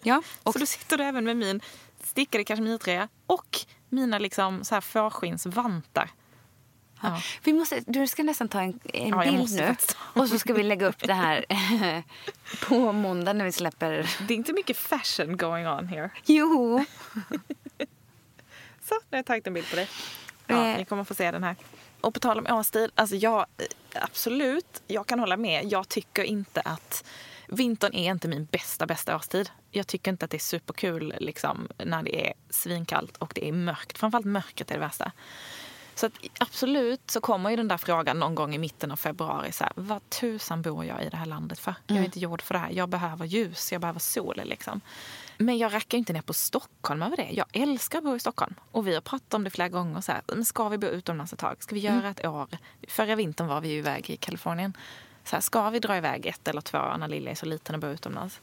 [0.03, 1.61] Ja, och Så då sitter du även med min
[2.05, 3.59] stickade kashmirtröja och
[3.89, 6.11] mina liksom så här fårskinnsvantar.
[7.03, 7.21] Ja.
[7.43, 9.67] vi måste, du ska nästan ta en, en Ja, bild nu.
[9.67, 9.97] faktiskt.
[10.01, 11.45] Och så ska vi lägga upp det här
[12.69, 14.11] på måndag när vi släpper.
[14.29, 16.11] Det är inte mycket fashion going on here.
[16.25, 16.85] Jo!
[18.83, 19.89] Så, nu har jag tagit en bild på dig.
[20.47, 20.79] Ja, Eh.
[20.79, 21.57] ni kommer få se den här.
[22.01, 23.47] Och på tal om årstid, alltså jag,
[23.95, 25.65] absolut, jag kan hålla med.
[25.73, 27.05] Jag tycker inte att
[27.49, 29.51] vintern är inte min bästa, bästa årstid.
[29.71, 33.53] Jag tycker inte att det är superkul liksom, när det är svinkallt och det är
[33.53, 33.99] mörkt.
[33.99, 35.13] Framförallt mörkret är det värsta.
[35.99, 39.53] Så absolut så kommer ju den där frågan någon gång i mitten av februari.
[39.53, 41.75] Så här, vad tusan bor jag i det här landet för?
[41.87, 42.71] Jag är inte gjord för det här.
[42.71, 44.41] Jag behöver ljus, jag behöver sol.
[44.45, 44.81] Liksom.
[45.39, 47.29] Men jag rackar inte ner på Stockholm över det.
[47.33, 48.55] Jag älskar att bo i Stockholm.
[48.71, 50.01] Och vi har pratat om det flera gånger.
[50.01, 51.57] Så här, men ska vi bo utomlands ett tag?
[51.63, 52.49] Ska vi göra ett år?
[52.89, 54.77] Förra vintern var vi ju iväg i Kalifornien.
[55.25, 57.75] Så här, ska vi dra iväg ett eller två år när Lilla är så liten
[57.75, 58.41] och bo utomlands?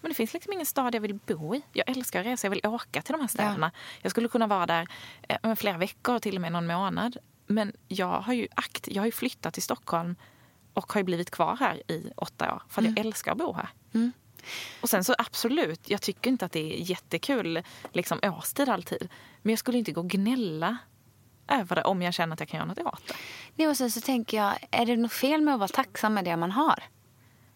[0.00, 1.62] Men det finns liksom ingen stad jag vill bo i.
[1.72, 3.70] Jag älskar att resa, jag vill åka till de här städerna.
[4.02, 4.88] Jag skulle kunna vara där
[5.28, 7.16] eh, flera veckor, till och med någon månad.
[7.46, 10.16] Men jag har ju akt, jag har flyttat till Stockholm
[10.74, 13.68] och har blivit kvar här i åtta år för att jag älskar att bo här.
[14.82, 19.08] Och sen så absolut, jag tycker inte att det är jättekul liksom årstid alltid.
[19.42, 20.76] Men jag skulle inte gå och gnälla
[21.48, 23.14] över det om jag känner att jag kan göra något åt det.
[23.56, 26.24] Nej, och sen så tänker jag, är det något fel med att vara tacksam med
[26.24, 26.82] det man har?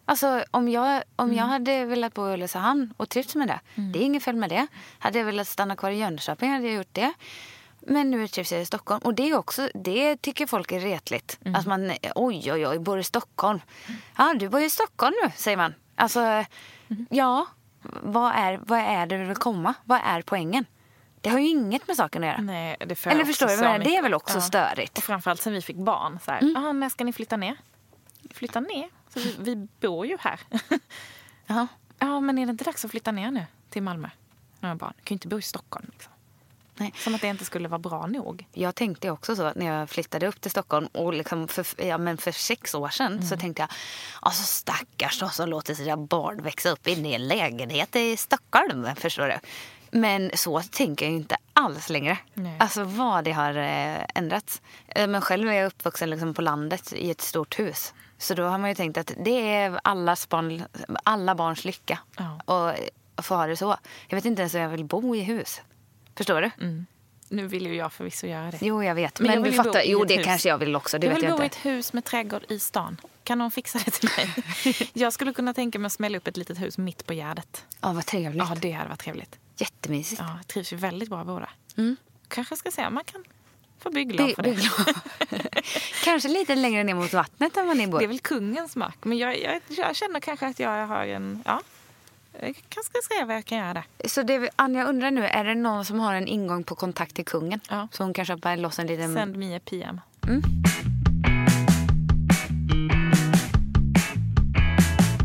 [0.05, 3.99] Alltså om jag, om jag hade velat bo i Ulricehamn och trivts med det, det
[3.99, 4.67] är inget fel med det.
[4.99, 7.13] Hade jag velat stanna kvar i Jönköping hade jag gjort det.
[7.79, 9.01] Men nu trivs jag i Stockholm.
[9.03, 11.39] Och det är också, det tycker folk är retligt.
[11.55, 13.59] Att man, oj oj oj, bor i Stockholm.
[14.17, 15.73] Ja, du bor i Stockholm nu, säger man.
[15.95, 16.45] Alltså,
[17.09, 17.45] ja,
[18.01, 19.73] vad är, vad är det du vill komma?
[19.83, 20.65] Vad är poängen?
[21.21, 22.41] Det har ju inget med saken att göra.
[22.41, 23.79] Nej, det får Eller förstår du menar?
[23.79, 24.97] Det är väl också störigt?
[24.97, 26.19] Och framförallt sen vi fick barn.
[26.25, 27.57] Så här, ah, när ska ni flytta ner?
[28.33, 28.89] Flytta ner?
[29.13, 30.39] Så vi, vi bor ju här.
[31.47, 31.67] Jaha.
[31.99, 34.09] ja, men är det inte dags att flytta ner nu till Malmö?
[34.59, 34.93] Några barn.
[35.03, 35.85] kan ju inte bo i Stockholm.
[35.91, 36.13] Liksom.
[36.75, 36.93] Nej.
[36.97, 38.47] Som att det inte skulle vara bra nog.
[38.53, 42.17] Jag tänkte också så när jag flyttade upp till Stockholm och liksom för, ja, men
[42.17, 43.69] för sex år sedan så tänkte jag
[44.19, 48.87] alltså stackars de som låter sina barn växa upp inne i en lägenhet i Stockholm.
[48.95, 49.39] Förstår du?
[49.93, 52.17] Men så tänker jag inte alls längre.
[52.33, 52.55] Nej.
[52.59, 54.61] Alltså vad det har eh, ändrats.
[54.87, 57.93] Eh, Men själv är jag uppvuxen liksom på landet i ett stort hus.
[58.17, 60.63] Så då har man ju tänkt att det är allas barn,
[61.03, 61.99] alla barns lycka.
[62.17, 62.39] Ja.
[62.53, 63.77] Och få ha det så.
[64.07, 65.61] Jag vet inte ens om jag vill bo i hus.
[66.15, 66.51] Förstår du?
[67.33, 68.57] Nu vill ju jag förvisso göra det.
[68.61, 69.19] Jo, jag vet.
[69.19, 69.83] Men Men, jag du fattar.
[69.85, 70.25] Jo, det hus.
[70.25, 70.99] kanske jag vill också.
[70.99, 72.97] Det jag vill jag bo i ett hus med trädgård i stan.
[73.23, 74.89] Kan någon fixa det till mig?
[74.93, 77.65] jag skulle kunna tänka mig att smälla upp ett litet hus mitt på Gärdet.
[77.81, 78.43] Ja, vad trevligt.
[78.49, 79.39] Ja, det hade varit trevligt.
[79.57, 80.21] Jättemysigt.
[80.21, 81.49] Ja, jag trivs ju väldigt bra där.
[81.77, 81.95] Mm.
[82.27, 83.23] Kanske ska se om man kan
[83.79, 85.61] få bygglov By- för det.
[86.03, 87.99] kanske lite längre ner mot vattnet än vad ni bor.
[87.99, 88.97] Det är väl kungens mark.
[89.01, 91.43] Men jag, jag, jag känner kanske att jag har en...
[91.45, 91.61] Ja,
[92.39, 93.83] jag kanske ska se vad jag kan göra.
[94.05, 97.25] Så det, Anja undrar nu, är det någon som har en ingång på kontakt till
[97.25, 97.59] kungen?
[97.69, 97.87] Ja.
[97.91, 99.13] Så hon kan köpa loss en liten...
[99.13, 100.01] Send me a PM.
[100.27, 100.41] Mm.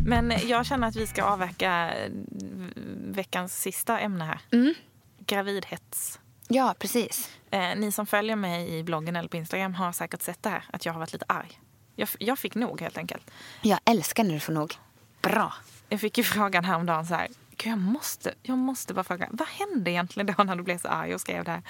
[0.07, 2.11] Men jag känner att vi ska avverka eh,
[3.07, 4.41] veckans sista ämne här.
[4.51, 4.75] Mm.
[5.19, 6.21] Gravidhets.
[6.49, 7.31] Ja, precis.
[7.51, 10.65] Eh, ni som följer mig i bloggen eller på Instagram har säkert sett det här.
[10.73, 11.61] Att jag har varit lite arg.
[11.97, 13.31] Jag, jag fick nog helt enkelt.
[13.63, 14.75] Jag älskar när du får nog.
[15.23, 15.53] Bra.
[15.89, 17.29] Jag fick ju frågan häromdagen så här.
[17.65, 19.29] Jag, måste, jag måste bara fråga.
[19.33, 21.63] Vad hände egentligen då när du blev så arg och skrev det här?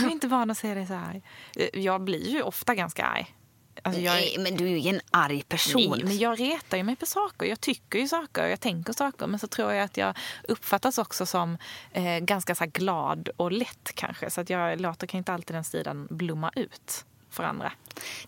[0.00, 1.22] Jag är inte van att se dig så arg.
[1.56, 3.34] Eh, Jag blir ju ofta ganska arg.
[3.82, 5.90] Alltså jag, Nej, men du är ju en arg person.
[5.90, 7.46] Nej, men jag retar ju mig på saker.
[7.46, 9.26] Jag tycker ju saker och jag tänker saker.
[9.26, 10.16] Men så tror jag att jag
[10.48, 11.58] uppfattas också som
[11.92, 14.30] eh, ganska så glad och lätt kanske.
[14.30, 17.04] Så att jag låter kanske inte alltid den sidan blomma ut
[17.38, 17.72] för andra.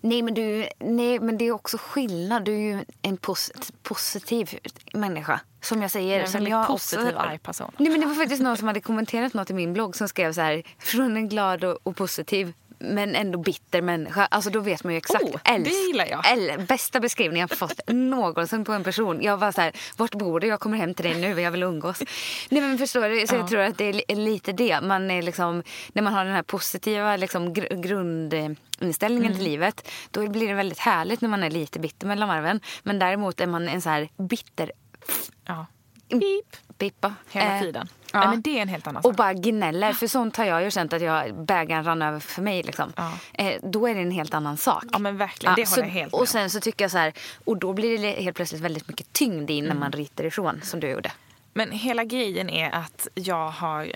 [0.01, 2.45] Nej, men du, nej, men det är också skillnad.
[2.45, 4.59] Du är ju en pos- positiv
[4.93, 5.41] människa.
[5.63, 6.09] Som jag säger.
[6.11, 7.71] Jag är en som jag positiv, också, arg person.
[7.79, 10.33] Nej, men det var faktiskt någon som hade kommenterat något i min blogg som skrev
[10.33, 10.63] så här.
[10.79, 14.27] Från en glad och, och positiv men ändå bitter människa.
[14.31, 15.25] Alltså då vet man ju exakt.
[15.25, 16.33] Oh, det gillar jag.
[16.33, 19.23] Äl, bästa beskrivningen jag fått någonsin på en person.
[19.23, 20.47] Jag var så här, vart bor du?
[20.47, 22.03] Jag kommer hem till dig nu, jag vill umgås.
[22.51, 23.27] Nej men förstår du?
[23.27, 24.81] Så jag tror att det är li- lite det.
[24.81, 25.63] Man är liksom,
[25.93, 29.35] när man har den här positiva liksom, gr- grundinställningen Mm.
[29.39, 29.89] till livet.
[30.11, 32.61] Då blir det väldigt härligt när man är lite bitter mellan varven.
[32.83, 34.73] Men däremot är man en så här bitter
[35.47, 35.67] Ja.
[36.09, 36.57] Pip.
[36.79, 37.15] Pippa.
[37.31, 37.89] Hela Eh, tiden.
[38.13, 38.19] Ja.
[38.21, 39.17] Nej, men det är en helt annan Och sak.
[39.17, 39.93] bara gnäller.
[39.93, 42.63] För sånt har jag ju känt att jag, bägaren rann över för mig.
[42.63, 42.93] Liksom.
[42.97, 43.13] Ja.
[43.33, 44.85] Eh, då är det en helt annan sak.
[44.93, 45.55] Ja, men verkligen.
[45.55, 47.13] Det håller jag helt med Och sen så tycker jag så här,
[47.45, 49.81] och då blir det helt plötsligt väldigt mycket tyngd in när Mm.
[49.81, 51.13] man ryter ifrån som du gjorde.
[51.53, 53.93] Men hela grejen är att jag har...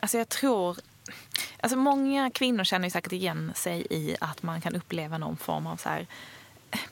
[0.00, 0.76] Alltså jag tror...
[1.60, 5.66] Alltså många kvinnor känner ju säkert igen sig i att man kan uppleva någon form
[5.66, 6.06] av så här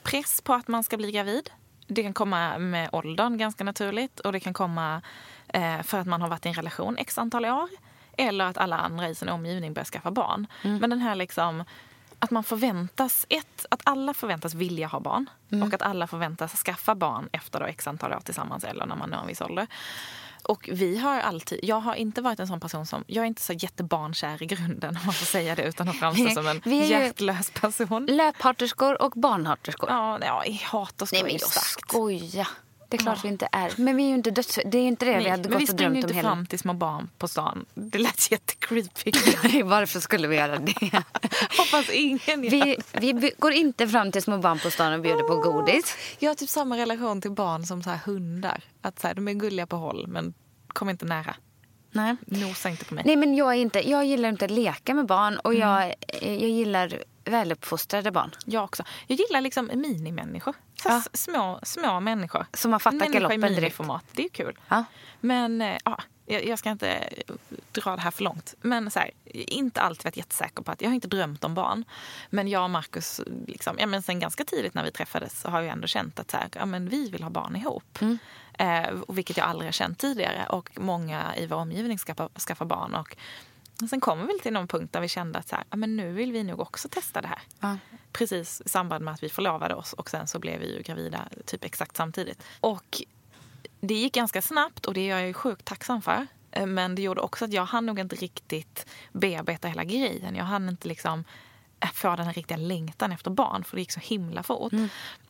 [0.03, 1.49] press på att man ska bli gravid.
[1.87, 5.01] Det kan komma med åldern ganska naturligt och det kan komma eh,
[5.83, 7.69] för att man har varit i en relation x antal år.
[8.17, 10.47] Eller att alla andra i sin omgivning börjar skaffa barn.
[10.61, 11.63] Men den här liksom
[12.19, 15.29] att man förväntas, ett, att alla förväntas vilja ha barn
[15.63, 19.09] och att alla förväntas skaffa barn efter då x antal år tillsammans eller när man
[19.09, 19.67] når en viss ålder.
[20.43, 23.41] Och vi har alltid, jag har inte varit en sån person som, jag är inte
[23.41, 26.93] så jättebarnkär i grunden om man får säga det utan att framstå som en Vi
[26.93, 28.05] är hjärtlös person.
[28.05, 29.89] Löphaterskor och barnhaterskor.
[29.89, 31.89] Ja, ja hat och Nej men jag starkt.
[31.89, 32.47] skoja.
[32.97, 33.73] Det är klart vi inte är.
[33.77, 34.59] Men vi är ju inte döds...
[34.65, 36.09] Det är inte det vi Nej, hade men gått vi och springer drömt ju om
[36.09, 36.29] inte hela...
[36.29, 37.65] fram till små barn på stan.
[37.73, 39.11] Det lät jättecreepy.
[39.43, 40.73] Nej, Varför skulle vi göra det?
[41.57, 42.99] Hoppas ingen gör.
[42.99, 45.97] Vi, vi går inte fram till små barn på stan och bjuder på godis.
[46.19, 48.63] Jag har typ samma relation till barn som så här hundar.
[48.81, 50.33] Att så här, de är gulliga på håll men
[50.67, 51.35] kom inte nära.
[51.91, 52.15] Nej.
[52.25, 53.03] Nosa inte på mig.
[53.07, 55.69] Nej men jag, är inte, jag gillar inte att leka med barn och Mm.
[55.69, 58.31] jag, jag gillar väluppfostrade barn.
[58.45, 58.83] Jag också.
[59.07, 60.53] Jag gillar liksom minimänniskor.
[60.83, 61.01] Så Ja.
[61.13, 62.45] små, små människor.
[62.53, 64.05] Så man fattar Människor i galoppen miniformat.
[64.11, 64.59] Det är kul.
[64.67, 64.83] Ja.
[65.19, 67.35] Men eh, ja, jag, ska inte eh,
[67.71, 68.53] dra det här för långt.
[68.61, 71.83] Men så här, inte alltid varit jättesäker på att jag har inte drömt om barn.
[72.29, 75.61] Men jag och Markus, liksom, ja, men sen ganska tidigt när vi träffades så har
[75.61, 77.99] jag ändå känt att så här, ja, men vi vill ha barn ihop.
[78.59, 80.45] Eh, och vilket jag aldrig har känt tidigare.
[80.49, 82.95] Och många i vår omgivning skaffar, skaffar barn.
[82.95, 83.15] Och
[83.89, 86.11] sen kommer vi väl till någon punkt där vi kände att så här, men nu
[86.11, 87.41] vill vi nog också testa det här.
[87.59, 87.77] Ja.
[88.11, 91.27] Precis i samband med att vi förlovade oss och sen så blev vi ju gravida
[91.45, 92.43] typ exakt samtidigt.
[92.59, 93.01] Och
[93.81, 96.27] det gick ganska snabbt och det är jag ju sjukt tacksam för.
[96.51, 100.35] Eh, Men det gjorde också att jag hann nog inte riktigt bearbeta hela grejen.
[100.35, 101.23] Jag hann inte liksom
[101.79, 104.73] eh, få den här riktiga längtan efter barn för det gick så himla fort.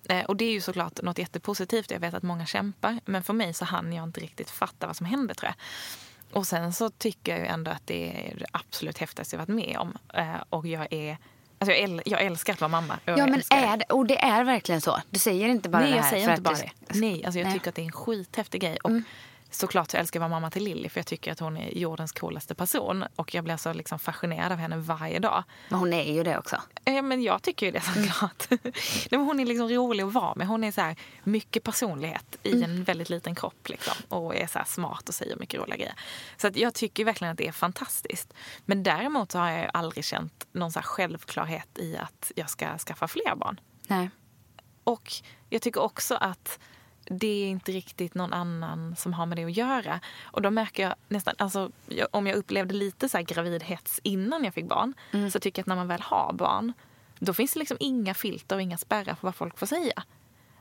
[0.09, 1.91] Eh, Och det är ju såklart något jättepositivt.
[1.91, 2.99] Jag vet att många kämpar.
[3.05, 5.55] Men för mig så hann jag inte riktigt fatta vad som hände tror jag.
[6.31, 9.55] Och sen så tycker jag ju ändå att det är det absolut häftigaste jag varit
[9.55, 9.97] med om.
[10.13, 11.17] Eh, Och jag är...
[11.59, 12.99] Alltså jag, äl- jag älskar att vara mamma.
[13.05, 13.55] Jag Ja, men det.
[13.55, 14.99] är det, och det är verkligen så.
[15.09, 16.99] Du säger inte bara Nej, det jag här säger för inte bara att det.
[16.99, 17.53] Nej, alltså jag Nej.
[17.53, 18.77] tycker att det är en skithäftig grej.
[18.83, 18.91] Och
[19.59, 21.77] såklart så älskar jag att vara mamma till Lilly för jag tycker att hon är
[21.77, 23.05] jordens coolaste person.
[23.15, 25.43] Och jag blir så liksom fascinerad av henne varje dag.
[25.69, 26.61] Men hon är ju det också.
[26.83, 28.47] Ja, men jag tycker ju det såklart.
[28.49, 28.73] Nej,
[29.09, 30.47] men hon är liksom rolig att vara med.
[30.47, 33.69] Hon är så här mycket personlighet i en väldigt liten kropp.
[33.69, 35.95] Liksom, och är så smart och säger mycket roliga grejer.
[36.37, 38.33] Så att jag tycker verkligen att det är fantastiskt.
[38.65, 43.07] Men däremot har jag aldrig känt någon så här självklarhet i att jag ska skaffa
[43.07, 43.59] fler barn.
[43.87, 44.09] Nej.
[44.83, 45.11] Och
[45.49, 46.59] jag tycker också att
[47.05, 49.99] det är inte riktigt någon annan som har med det att göra.
[50.23, 54.43] Och då märker jag nästan, alltså jag, om jag upplevde lite så här gravidhets innan
[54.43, 54.93] jag fick barn,
[55.31, 56.73] så tycker jag att när man väl har barn,
[57.19, 60.03] då finns det liksom inga filter och inga spärrar för vad folk får säga.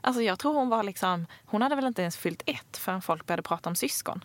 [0.01, 3.25] Alltså jag tror hon var liksom, hon hade väl inte ens fyllt ett förrän folk
[3.25, 4.23] började prata om syskon.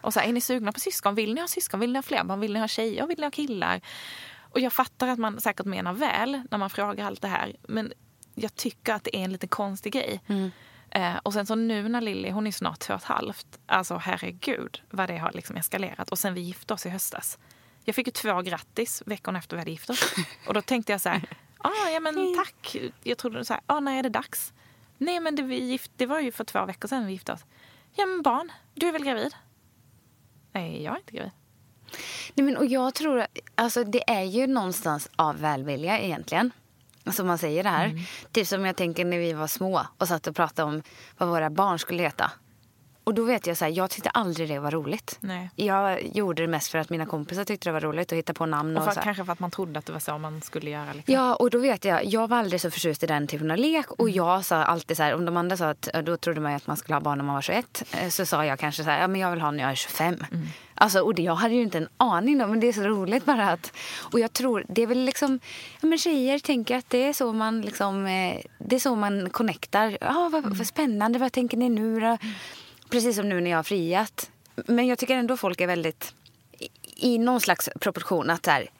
[0.00, 1.14] Och så här, är ni sugna på syskon?
[1.14, 1.80] Vill ni ha syskon?
[1.80, 2.40] Vill ni ha fler barn?
[2.40, 3.06] Vill ni ha tjejer?
[3.06, 3.80] Vill ni ha killar?
[4.40, 7.56] Och jag fattar att man säkert menar väl när man frågar allt det här.
[7.68, 7.92] Men
[8.34, 10.20] jag tycker att det är en lite konstig grej.
[10.96, 13.58] Eh, och sen så nu när Lilly, hon är snart två och ett halvt.
[13.66, 16.10] Alltså herregud vad det har liksom eskalerat.
[16.10, 17.38] Och sen vi gifte oss i höstas.
[17.84, 20.14] Jag fick ju två grattis veckan efter vi hade gift oss.
[20.46, 21.22] Och då tänkte jag så här,
[21.58, 22.76] ah, ja men tack.
[23.02, 24.52] Jag trodde så här, ah, när är det dags?
[24.98, 27.44] Nej men det, vi gift, det var ju för två veckor sedan vi gifte oss.
[27.94, 29.34] Ja men barn, du är väl gravid?
[30.52, 31.32] Nej, jag är inte gravid.
[32.34, 36.50] Nej, men, och jag tror, alltså det är ju någonstans av välvilja egentligen.
[37.12, 37.86] Som man säger det här.
[37.86, 38.02] Mm.
[38.32, 40.82] Typ som jag tänker när vi var små och satt och pratade om
[41.18, 42.30] vad våra barn skulle heta.
[43.06, 45.16] Och då vet jag så här, jag tyckte aldrig det var roligt.
[45.20, 45.50] Nej.
[45.56, 48.46] Jag gjorde det mest för att mina kompisar tyckte det var roligt att hitta på
[48.46, 48.76] namn.
[48.76, 49.04] Och Och för, så här.
[49.04, 50.92] kanske för att man trodde att det var så man skulle göra.
[50.92, 51.14] Liksom.
[51.14, 53.90] Ja, och då vet jag, jag var aldrig så förtjust i den typen av lek.
[53.92, 54.14] Och Mm.
[54.14, 56.76] jag sa alltid så här, om de andra sa att då trodde man att man
[56.76, 57.84] skulle ha barn när man var 21.
[58.02, 59.74] eh, Så sa jag kanske så här, ja men jag vill ha när jag är
[59.74, 60.14] 25.
[60.32, 60.46] Mm.
[60.74, 63.24] Alltså, och det, jag hade ju inte en aning då, men det är så roligt
[63.24, 63.72] bara att...
[64.12, 65.40] Och jag tror, det är väl liksom,
[65.80, 69.30] ja men tjejer tänker att det är så man liksom, eh, det är så man
[69.30, 69.98] connectar.
[70.00, 70.58] Ja, vad, Mm.
[70.58, 72.18] vad spännande, vad tänker ni nu då?
[72.88, 74.30] Precis som nu när jag har friat.
[74.54, 76.14] Men jag tycker ändå folk är väldigt
[76.96, 78.70] i, någon slags proportion att så här,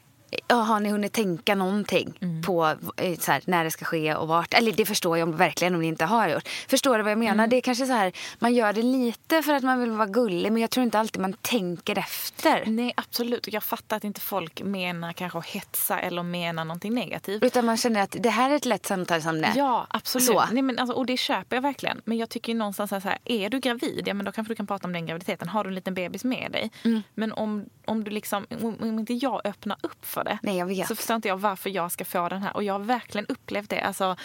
[0.49, 2.43] ja, har ni hunnit tänka någonting Mm.
[2.43, 4.55] på eh, så här, när det ska ske och vart?
[4.55, 6.49] Eller det förstår jag verkligen om ni inte har gjort.
[6.69, 7.33] Förstår du vad jag menar?
[7.35, 7.51] Mm.
[7.51, 10.53] Det är kanske så här, man gör det lite för att man vill vara gullig
[10.53, 12.63] men jag tror inte alltid man tänker efter.
[12.67, 13.47] Nej, absolut.
[13.47, 17.43] Och Jag fattar att inte folk menar kanske att hetsa eller menar någonting negativt.
[17.45, 19.53] Utan man känner att det här är ett lätt samtalsämne.
[19.57, 20.27] Ja, absolut.
[20.27, 20.45] Så.
[20.53, 22.01] Nej, men alltså, och det köper jag verkligen.
[22.05, 24.57] Men jag tycker ju någonstans så här, är du gravid, ja men då kanske du
[24.57, 25.49] kan prata om den graviditeten.
[25.49, 26.71] Har du en liten bebis med dig?
[26.85, 27.03] Mm.
[27.15, 30.39] Men om, om du liksom, om om inte jag öppnar upp för det.
[30.43, 30.89] Nej, jag vet.
[30.89, 32.57] Så förstår inte jag varför jag ska få den här.
[32.57, 33.81] Och jag har verkligen upplevt det.
[33.81, 34.17] Alltså,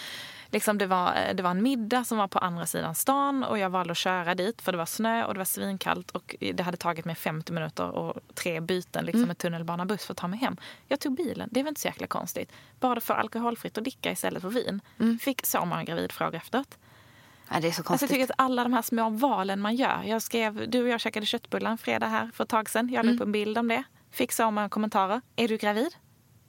[0.50, 3.70] liksom det, var, det var en middag som var på andra sidan stan och jag
[3.70, 6.76] valde att köra dit för det var snö och det var svinkallt och det hade
[6.76, 9.06] tagit mig 50 minuter och tre byten Mm.
[9.06, 10.56] liksom med tunnelbana buss för att ta mig hem.
[10.88, 12.52] Jag tog bilen, det var inte så jäkla konstigt.
[12.80, 14.80] Bara för alkoholfritt och dricka istället för vin.
[15.00, 15.18] Mm.
[15.18, 16.78] Fick så många gravidfrågor efteråt.
[17.50, 18.08] Ja, det är så Alltså jag konstigt.
[18.10, 20.02] tycker att alla de här små valen man gör.
[20.06, 22.88] Jag skrev, du och jag käkade köttbullar en fredag här för ett tag sedan.
[22.88, 23.14] Jag la Mm.
[23.14, 23.82] upp en bild om det.
[24.30, 25.20] Så många kommentarer.
[25.36, 25.94] Är du gravid?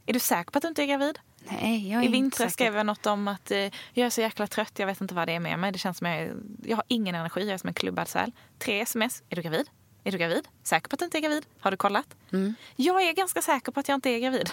[0.05, 1.19] Är du säker på att du inte är gravid?
[1.39, 3.57] Nej, jag är I vintras skrev jag något om att eh,
[3.93, 5.71] jag är så jäkla trött, jag vet inte vad det är med mig.
[5.71, 6.29] Det känns som jag,
[6.63, 8.31] jag har ingen energi, jag är som en klubbad säl.
[8.59, 9.69] Tre sms, är du gravid?
[10.03, 10.47] Är du gravid?
[10.63, 11.45] Säker på att du inte är gravid?
[11.59, 12.15] Har du kollat?
[12.31, 12.55] Mm.
[12.75, 14.49] Jag är ganska säker på att jag inte är gravid.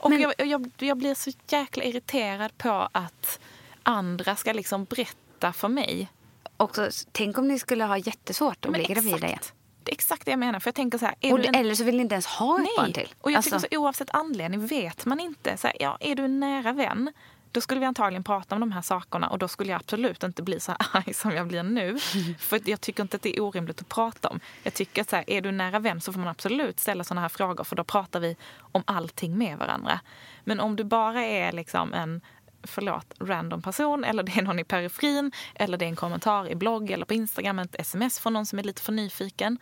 [0.00, 3.40] Och Men- jag, jag, jag blir så jäkla irriterad på att
[3.82, 6.08] andra ska liksom berätta för mig.
[6.56, 9.38] Också, tänk om ni skulle ha jättesvårt att Men bli gravida igen.
[9.84, 10.60] Det är exakt det jag menar.
[10.60, 11.54] För jag tänker så här, är Och, du en...
[11.54, 13.14] Eller så vill ni inte ens ha ett barn Nej, till.
[13.20, 15.56] och jag Alltså, tycker så oavsett anledning vet man inte.
[15.56, 17.12] Så här, ja, är du en nära vän,
[17.52, 20.42] då skulle vi antagligen prata om de här sakerna och då skulle jag absolut inte
[20.42, 21.98] bli så arg som jag blir nu.
[22.38, 24.40] För jag tycker inte att det är orimligt att prata om.
[24.62, 27.20] Jag tycker att så här, är du nära vän så får man absolut ställa såna
[27.20, 28.36] här frågor för då pratar vi
[28.72, 30.00] om allting med varandra.
[30.44, 32.20] Men om du bara är liksom en
[32.64, 36.54] förlåt, random person eller det är någon i periferin eller det är en kommentar i
[36.54, 39.58] blogg eller på Instagram, ett sms från någon som är lite för nyfiken.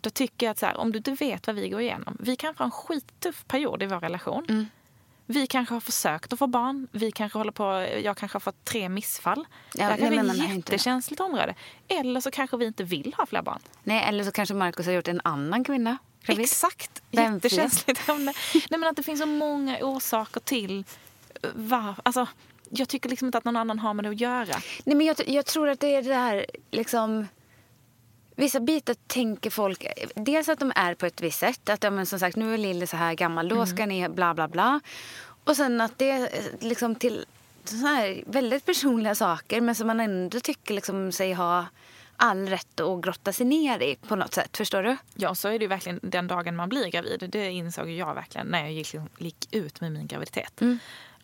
[0.00, 2.16] Då tycker jag att så här, om du inte vet vad vi går igenom.
[2.20, 4.68] Vi kanske har en skittuff period i vår relation.
[5.28, 6.88] Vi kanske har försökt att få barn.
[6.92, 9.44] Vi kanske håller på, jag kanske har fått tre missfall.
[9.74, 11.54] Ja, det har ett inte- jättekänsligt område.
[11.88, 13.58] Eller så kanske vi inte vill ha fler barn.
[13.82, 15.98] Nej, eller så kanske Markus har gjort en annan kvinna.
[16.26, 17.02] Exakt.
[17.10, 17.34] Vem?
[17.34, 18.32] Jättekänsligt ämne.
[18.70, 20.84] Nej, men att det finns så många orsaker till
[21.46, 22.26] eh, var, alltså,
[22.70, 24.60] jag tycker liksom inte att någon annan har med det att göra.
[24.84, 27.26] Nej, men jag, jag tror att det är det där liksom...
[28.38, 29.86] Vissa bitar tänker folk...
[30.14, 31.68] Dels att de är på ett visst sätt.
[31.68, 34.34] Att ja, men som sagt, nu är Lille så här gammal, då ska ni bla
[34.34, 34.80] bla bla.
[35.44, 36.28] Och sen att det är
[36.60, 37.26] liksom till
[37.64, 41.66] så här väldigt personliga saker men som man ändå tycker liksom sig ha
[42.16, 44.56] all rätt att grotta sig ner i på något sätt.
[44.56, 44.96] Förstår du?
[45.14, 47.28] Ja, så är det verkligen den dagen man blir gravid.
[47.32, 50.60] Det insåg jag verkligen när jag gick, gick ut med min graviditet.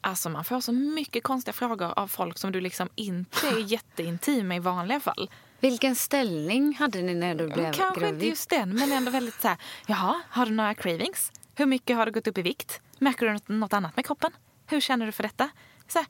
[0.05, 4.49] Alltså man får så mycket konstiga frågor av folk som du liksom inte är jätteintim
[4.49, 5.31] med i vanliga fall.
[5.61, 8.15] Vilken ställning hade ni när du blev Kanske gravid?
[8.15, 9.57] inte just den, men ändå väldigt så här.
[9.87, 11.33] Jaha, har du några cravings?
[11.55, 12.81] Hur mycket har du gått upp i vikt?
[12.99, 14.33] Märker du något, något annat med kroppen?
[14.67, 15.51] Hur känner du för detta?
[15.89, 16.07] Så här,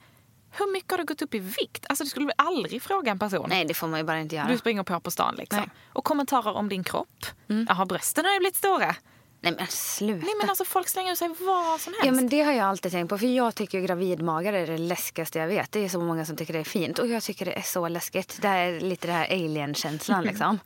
[0.50, 1.86] hur mycket har du gått upp i vikt?
[1.88, 3.46] Alltså du skulle aldrig fråga en person.
[3.48, 4.48] Nej, det får man ju bara inte göra.
[4.48, 5.58] Du springer på på stan liksom.
[5.58, 5.68] Nej.
[5.92, 7.26] Och kommentarer om din kropp.
[7.68, 8.96] Jaha, brösten har ju blivit stora.
[9.42, 10.26] Nej men sluta.
[10.26, 12.06] Nej men alltså folk slänger ur sig vad som helst.
[12.06, 13.18] Ja men det har jag alltid tänkt på.
[13.18, 15.72] För jag tycker ju gravidmagar är det läskigaste jag vet.
[15.72, 16.98] Det är så många som tycker det är fint.
[16.98, 18.38] Och jag tycker det är så läskigt.
[18.42, 20.58] Det är lite det här alien-känslan liksom.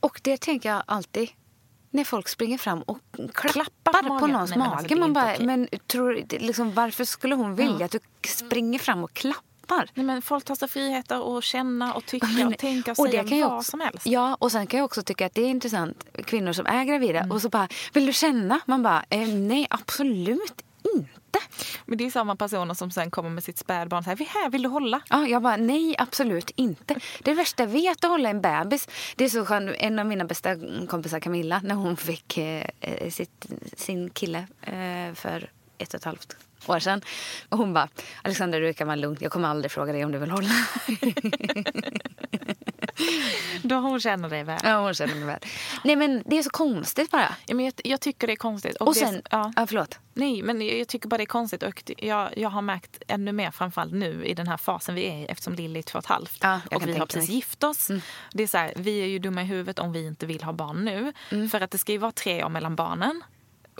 [0.00, 1.28] Och det tänker jag alltid.
[1.90, 2.98] När folk springer fram och
[3.34, 5.00] klappar, på på, någons Nej, men alltså, mage.
[5.00, 9.45] man bara, men tror, liksom, varför skulle hon vilja att du springer fram och klappar?
[9.94, 13.06] Nej, men folk tar sig friheter att känna och tycka Men- och tänka och, och
[13.08, 14.06] säga kan vad också- som helst.
[14.06, 16.04] Ja, och sen kan jag också tycka att det är intressant.
[16.24, 17.30] Kvinnor som är gravida Mm.
[17.32, 18.60] och så bara, vill du känna?
[18.66, 20.62] Man bara, eh, nej absolut
[20.96, 21.38] inte.
[21.86, 24.02] Men det är samma personer som sen kommer med sitt spädbarn.
[24.04, 25.00] Så här, vi är här, vill du hålla?
[25.10, 26.94] Ja, jag bara, nej absolut inte.
[27.22, 28.88] Det värsta jag vet att hålla en bebis.
[29.16, 29.70] Det är så skönt.
[29.78, 30.56] En av mina bästa
[30.88, 33.46] kompisar Camilla, när hon fick eh, eh, sitt,
[33.76, 37.02] sin kille eh, för ett och ett halvt år sedan.
[37.48, 37.88] Och hon bara,
[38.22, 39.16] Alexander du kan vara lugn.
[39.20, 40.50] Jag kommer aldrig fråga dig om du vill hålla.
[43.62, 44.60] Då hon känner dig väl.
[44.64, 45.38] ja, hon känner mig väl.
[45.84, 47.34] Nej men det är så konstigt bara.
[47.46, 48.76] Ja, men jag, jag tycker det är konstigt.
[48.76, 49.52] Och det, sen, ja.
[49.56, 49.98] ja förlåt.
[50.14, 51.62] Nej, men jag jag tycker bara det är konstigt.
[51.62, 55.16] Och jag, jag har märkt ännu mer, framförallt nu i den här fasen vi är
[55.16, 56.38] i eftersom Lilly är två och ett halvt.
[56.40, 57.36] Ja, och vi har precis mig.
[57.36, 57.90] gift oss.
[58.32, 60.52] Det är så här, vi är ju dumma i huvudet om vi inte vill ha
[60.52, 61.12] barn nu.
[61.48, 63.22] För att det ska ju vara tre år mellan barnen.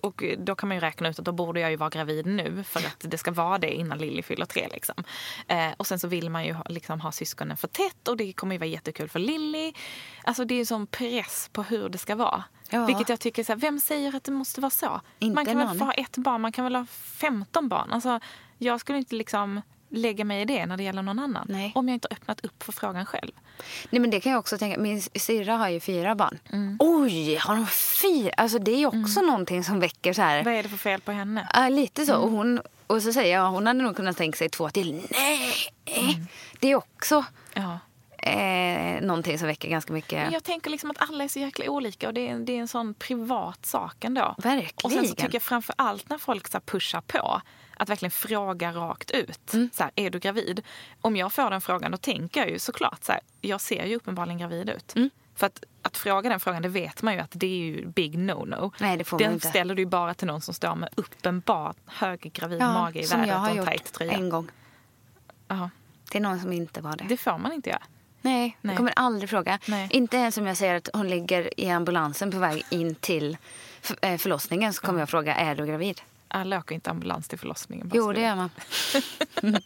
[0.03, 2.65] Och då kan man ju räkna ut att då borde jag ju vara gravid nu
[2.65, 4.69] för att det ska vara det innan Lilly fyller tre.
[4.73, 5.05] Liksom.
[5.49, 8.33] Eh, och sen så vill man ju ha, liksom, ha syskonen för tätt och det
[8.33, 9.73] kommer ju vara jättekul för Lilly.
[10.25, 12.45] Alltså det är ju sån press på hur det ska vara.
[12.71, 12.87] Ja.
[12.87, 15.01] Vilket jag tycker, så här, vem säger att det måste vara så?
[15.19, 15.79] Inte man kan väl någon.
[15.79, 17.93] få ha ett barn, man kan väl ha 15 barn.
[17.93, 18.21] Alltså,
[18.59, 21.47] jag skulle inte liksom lägga mig i det när det gäller någon annan.
[21.49, 21.73] Nej.
[21.75, 23.33] Om jag inte har öppnat upp för frågan själv.
[23.91, 24.81] Nej men det kan jag också tänka.
[24.81, 26.39] Min syrra har ju fyra barn.
[26.53, 26.77] Mm.
[26.81, 27.67] Oj, har de
[28.03, 28.31] fyra?
[28.37, 30.45] Alltså det är ju också någonting som väcker så här.
[30.45, 31.49] Vad är det för fel på henne?
[31.55, 32.13] Ja, lite så.
[32.13, 32.25] Mm.
[32.25, 35.03] Och, hon, och så säger jag, hon hade nog kunnat tänka sig två till.
[35.11, 35.53] Nej!
[35.85, 36.27] Mm.
[36.61, 37.25] Det är också
[37.55, 37.79] Ja.
[38.31, 40.19] eh, någonting som väcker ganska mycket.
[40.23, 42.61] Men jag tänker liksom att alla är så jäkla olika och det är, det är
[42.61, 44.35] en sån privat sak ändå.
[44.39, 44.73] Verkligen.
[44.85, 47.41] Och sen så tycker jag framför allt när folk så pushar på
[47.77, 49.55] att verkligen fråga rakt ut.
[49.55, 49.71] Mm.
[49.73, 50.63] Så här, är du gravid?
[51.01, 53.97] Om jag får den frågan då tänker jag ju såklart så här, jag ser ju
[53.97, 54.97] uppenbarligen gravid ut.
[54.97, 55.11] Mm.
[55.35, 58.19] För att, att fråga den frågan, det vet man ju att det är ju big
[58.19, 58.73] no-no.
[58.81, 59.49] Nej, det får man den inte.
[59.49, 63.37] ställer du ju bara till någon som står med uppenbar höggravid Ja, mage i vädret
[63.51, 64.13] och en tajt tröja.
[64.13, 64.49] en gång.
[65.49, 65.71] Ja,
[66.11, 67.05] Till någon som inte var det.
[67.09, 67.83] det får man inte göra.
[68.21, 68.73] Nej, Nej.
[68.73, 69.59] jag kommer aldrig fråga.
[69.67, 69.89] Nej.
[69.93, 73.37] Inte ens om jag säger att hon ligger i ambulansen på väg in till
[74.01, 76.01] eh, förlossningen så kommer jag fråga, är du gravid?
[76.29, 77.91] Alla åker inte ambulans till förlossningen.
[77.95, 78.51] Jo, det gör man.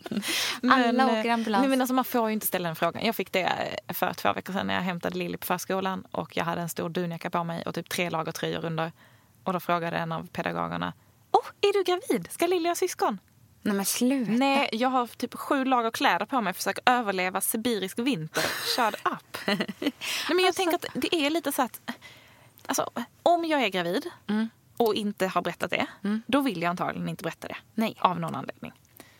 [0.61, 1.62] Men, Alla eh, åker ambulans.
[1.62, 3.04] Nej, men alltså, man får ju inte ställa den frågan.
[3.04, 3.42] Jag fick det
[3.86, 6.68] eh, för två veckor sedan när jag hämtade Lilly på förskolan och jag hade en
[6.68, 8.92] stor dunjacka på mig och typ tre lager tröjor under.
[9.44, 10.92] Och då frågade en av pedagogerna.
[11.30, 12.28] Oh, är du gravid?
[12.32, 13.18] Ska Lilly ha syskon?
[13.62, 14.32] Nej men sluta.
[14.32, 18.42] Nej, jag har typ sju lager kläder på mig försöker överleva sibirisk vinter.
[18.76, 19.38] Shut up.
[19.46, 19.92] Nej,
[20.28, 21.80] men jag tänker att det är lite så att...
[22.66, 22.90] Alltså,
[23.22, 24.06] om jag är gravid
[24.81, 25.87] och inte har berättat det,
[26.26, 27.57] då vill jag antagligen inte berätta det.
[27.74, 27.95] Nej.
[27.99, 28.72] Av någon anledning.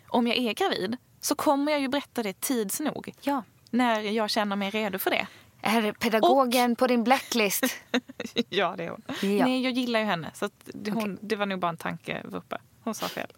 [0.09, 3.15] Om jag är gravid så kommer jag ju berätta det tids nog.
[3.21, 3.43] Ja.
[3.71, 5.27] När jag känner mig redo för det.
[5.63, 7.65] Är pedagogen på din blacklist?
[8.49, 9.03] ja, det är hon.
[9.09, 9.47] Ja.
[9.47, 10.31] Nej, jag gillar ju henne.
[10.35, 12.59] Så det, hon, det var nog bara en tankevurpa.
[12.83, 13.33] Hon sa fel.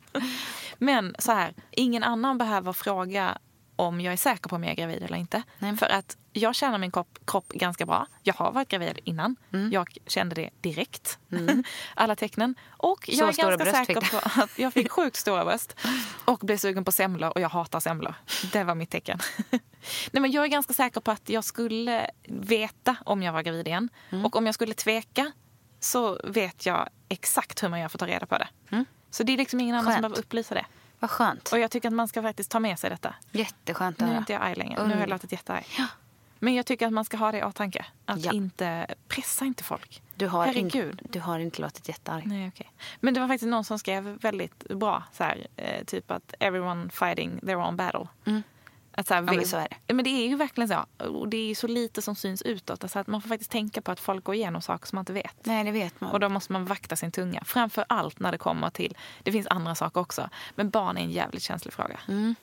[0.78, 3.38] Men så här, ingen annan behöver fråga
[3.76, 5.42] om jag är säker på om jag är gravid eller inte.
[5.58, 5.76] Nej.
[5.76, 8.06] För att jag känner min kropp, kropp ganska bra.
[8.22, 9.36] Jag har varit gravid innan.
[9.52, 9.72] Mm.
[9.72, 11.18] Jag kände det direkt.
[11.94, 12.54] Alla tecknen.
[12.70, 15.76] Och jag Så är stora ganska säker på att jag fick sjukt stora bröst.
[16.24, 18.14] Och blev sugen på semlor och jag hatar semlor.
[18.52, 19.18] Det var mitt tecken.
[20.10, 23.68] Nej, men jag är ganska säker på att jag skulle veta om jag var gravid
[23.68, 23.88] igen.
[24.10, 24.24] Mm.
[24.24, 25.32] Och om jag skulle tveka
[25.80, 28.48] så vet jag exakt hur man gör för att ta reda på det.
[29.10, 29.92] Så det är liksom ingen annan Mm.
[29.94, 30.04] Skönt.
[30.04, 30.66] som behöver upplysa det.
[30.98, 31.52] Vad skönt.
[31.52, 33.14] Och jag tycker att man ska faktiskt ta med sig detta.
[33.32, 34.18] Jätteskönt att Nu är höra.
[34.18, 34.74] inte jag arg längre.
[34.74, 34.92] Nu Mm.
[34.92, 35.66] har jag låtit jättearg.
[36.44, 37.84] Men jag tycker att man ska ha det i åtanke.
[38.04, 38.32] Att Ja.
[38.32, 40.02] inte pressa inte folk.
[40.14, 41.00] Du har, Herregud.
[41.02, 42.26] In, du har inte låtit jättearg.
[42.26, 42.72] Nej, okej.
[43.00, 45.02] Men det var faktiskt någon som skrev väldigt bra.
[45.12, 48.06] Så här, eh, typ att everyone fighting their own battle.
[48.94, 49.36] Att så här, Mm.
[49.36, 49.76] men så är det.
[49.86, 51.04] Ja, Men det är ju verkligen så.
[51.06, 52.82] Och det är så lite som syns utåt.
[52.84, 55.12] Alltså att man får faktiskt tänka på att folk går igenom saker som man inte
[55.12, 55.36] vet.
[55.46, 56.10] Nej, det vet man.
[56.10, 57.42] Och då måste man vakta sin tunga.
[57.44, 60.28] Framför allt när det kommer till, det finns andra saker också.
[60.54, 62.00] Men barn är en jävligt känslig fråga.
[62.08, 62.34] Mm.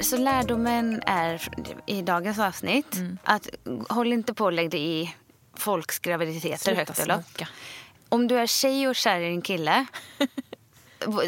[0.00, 1.42] Så lärdomen är
[1.86, 3.18] i dagens avsnitt Mm.
[3.24, 3.48] att
[3.88, 5.14] håll inte på och lägg dig i
[5.56, 7.42] folks graviditeter Sluta högt och lågt.
[8.08, 9.86] Om du är tjej och kär i din kille,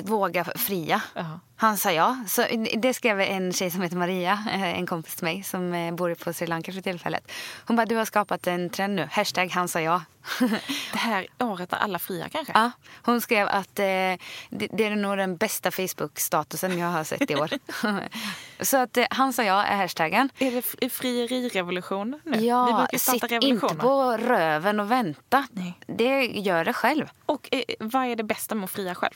[0.02, 1.02] våga fria.
[1.14, 1.40] Ja.
[1.62, 2.16] Han sa ja.
[2.26, 2.46] Så
[2.76, 6.14] det skrev en tjej som heter Maria, eh, en kompis till mig som eh, bor
[6.14, 7.32] på Sri Lanka för tillfället.
[7.66, 9.08] Hon bara, du har skapat en trend nu.
[9.10, 10.02] Hashtag han sa ja.
[10.92, 12.52] Det här året när alla friar kanske?
[12.54, 12.70] Ja,
[13.02, 14.18] hon skrev att eh, det,
[14.50, 17.50] det är nog den bästa Facebook-statusen jag har sett i år.
[18.64, 20.30] så att eh, han sa ja är hashtaggen.
[20.38, 22.40] Är det frierirevolution nu?
[22.40, 25.46] Ja, sitt inte på röven och vänta.
[25.52, 25.78] Nej.
[25.86, 27.10] Det gör det själv.
[27.26, 29.14] Och eh, vad är det bästa med att fria själv?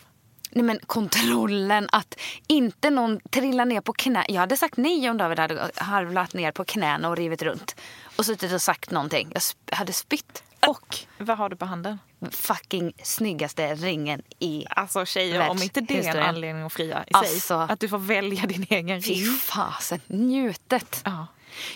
[0.56, 2.14] Nej, men kontrollen, att
[2.46, 4.24] inte någon trillar ner på knä.
[4.28, 7.76] Jag hade sagt nej om David hade harvlat ner på knäna och rivit runt.
[8.16, 9.28] Och suttit och sagt någonting.
[9.32, 10.42] Jag sp- hade spytt.
[10.66, 11.98] Och vad har du på handen?
[12.30, 14.64] Fucking snyggaste ringen i...
[14.70, 17.40] Alltså tjejer, om inte det är en anledning att fria i Alltså.
[17.40, 17.56] sig.
[17.74, 19.32] Att du får välja din egen Fy ring.
[19.32, 21.02] fasen, njutet.
[21.04, 21.26] Ja.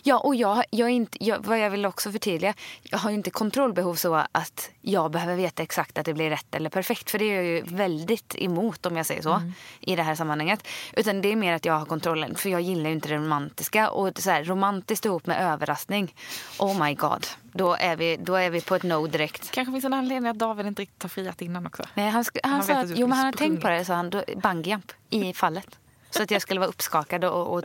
[0.03, 3.31] Ja, och jag, jag inte, jag, vad jag vill också förtydliga, jag har ju inte
[3.31, 7.11] kontrollbehov så att jag behöver veta exakt att det blir rätt eller perfekt.
[7.11, 9.43] För det är jag ju väldigt emot om jag säger så
[9.81, 10.67] i det här sammanhanget.
[10.93, 13.91] Utan det är mer att jag har kontrollen, för jag gillar ju inte det romantiska.
[13.91, 16.15] Och så här, romantiskt ihop med överraskning,
[16.59, 17.27] oh my god.
[17.53, 19.51] Då är vi, då är vi på ett no direkt.
[19.51, 21.83] Kanske finns en anledning att David inte riktigt har friat innan också.
[21.95, 23.85] Nej, han, sk- han, Han sa att, att jo, men han hade tänkt på det,
[23.85, 24.11] sa han,
[24.43, 25.79] bungyjump i fallet.
[26.11, 27.65] Så att jag skulle vara uppskakad och, och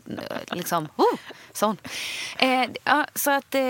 [0.51, 1.19] liksom, oh,
[1.53, 1.77] sån.
[2.37, 3.61] Eh, ja, så att eh,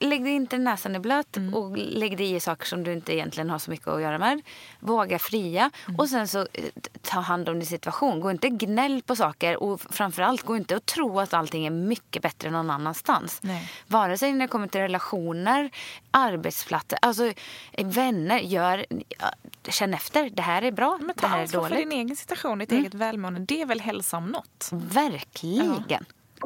[0.00, 1.54] lägg dig inte näsan i blöt Mm.
[1.54, 4.40] och lägg dig i saker som du inte egentligen har så mycket att göra med.
[4.80, 5.98] Våga fria Mm.
[6.00, 6.64] och sen så eh,
[7.02, 8.20] ta hand om din situation.
[8.20, 12.22] Gå inte gnäll på saker och framförallt gå inte och tro att allting är mycket
[12.22, 13.38] bättre någon annanstans.
[13.42, 13.70] Nej.
[13.86, 15.70] Vare sig när det kommer till relationer,
[16.10, 17.24] arbetsplatser, alltså
[17.72, 18.38] eh, vänner.
[18.38, 18.86] Gör,
[19.18, 19.30] ja,
[19.68, 20.30] känn efter.
[20.30, 21.90] Det här är bra, Men det ta här är ansvar för dåligt.
[21.90, 23.40] din egen situation, ditt eget välmående.
[23.40, 24.68] Det är väl hälsa om något?
[24.72, 26.04] Verkligen.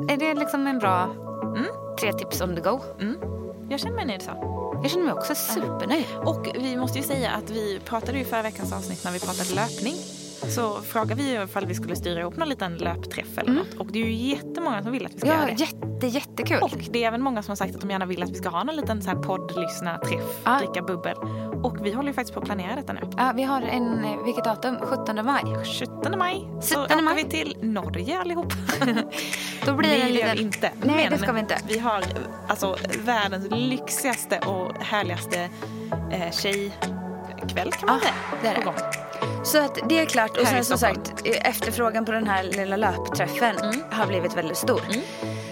[0.09, 1.15] Är det liksom en bra
[2.01, 2.81] tre tips on the go?
[3.71, 4.31] Jag känner mig nöjd så.
[4.83, 6.05] Jag känner mig också supernöjd.
[6.25, 9.55] Och vi måste ju säga att vi pratade ju förra veckans avsnitt när vi pratade
[9.55, 9.95] löpning.
[10.49, 13.75] Så frågade vi ifall vi skulle styra ihop någon liten löpträff eller något.
[13.79, 15.53] Och det är ju jättemånga som vill att vi ska Ja, göra det.
[15.53, 16.59] jätte, jättekul.
[16.63, 18.49] Och det är även många som har sagt att de gärna vill att vi ska
[18.49, 20.59] ha någon liten så här poddlyssna-träff, Ja.
[20.59, 21.17] dricka bubbel.
[21.63, 23.01] Och vi håller ju faktiskt på att planera detta nu.
[23.17, 24.77] Ja, vi har en, vilket datum?
[24.83, 25.43] 17 maj.
[25.81, 27.25] 17 maj så 17 åker maj.
[27.25, 28.53] vi till Norge allihop.
[29.67, 30.37] Då blir det Nej, en liten...
[30.37, 30.71] vi inte.
[30.83, 31.57] Nej, Men det ska vi inte.
[31.69, 32.03] Vi har
[32.49, 35.49] alltså världens lyxigaste och härligaste
[36.13, 38.15] eh, tjejkväll kan man Ja, säga.
[38.43, 39.02] det är det.
[39.45, 40.37] Så att det är klart.
[40.37, 43.57] Och sen som sagt, efterfrågan på den här lilla löpträffen
[43.91, 44.81] har blivit väldigt stor.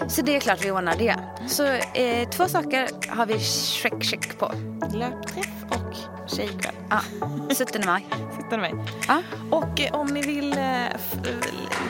[0.07, 1.15] Så det är klart vi ordnar det.
[1.47, 4.51] Så eh, två saker har vi check, check på.
[4.93, 5.95] Löpträff och
[6.29, 6.73] tjejkväll.
[6.89, 6.99] Ja,
[7.57, 8.05] 17 maj.
[8.41, 8.71] Sitter med.
[9.07, 9.21] Ja.
[9.51, 10.91] Och eh, om ni vill eh, eh,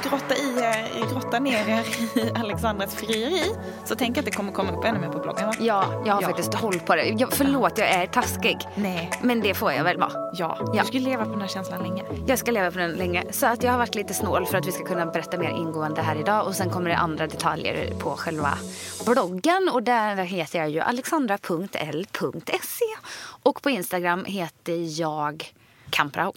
[0.03, 1.85] grotta, i er, grotta ner er
[2.19, 3.43] i Alexandras frieri
[3.85, 5.47] så tänk att det kommer komma upp ännu mer på bloggen.
[5.47, 5.53] va?
[5.59, 6.27] Ja, jag har Ja.
[6.27, 7.05] faktiskt håll på det.
[7.05, 8.57] Jag, förlåt, jag är taskig.
[8.75, 9.09] Nej.
[9.21, 10.11] Men det får jag väl vara.
[10.33, 10.81] Ja, Ja.
[10.81, 12.03] du ska leva på den här känslan länge.
[12.27, 13.23] Jag ska leva på den länge.
[13.31, 16.01] Så att jag har varit lite snål för att vi ska kunna berätta mer ingående
[16.01, 16.47] här idag.
[16.47, 18.57] Och sen kommer det andra detaljer på själva
[19.05, 19.69] bloggen.
[19.73, 22.85] Och där heter jag ju alexandra.l.se.
[23.43, 25.53] Och på Instagram heter jag
[25.89, 26.33] Kamprau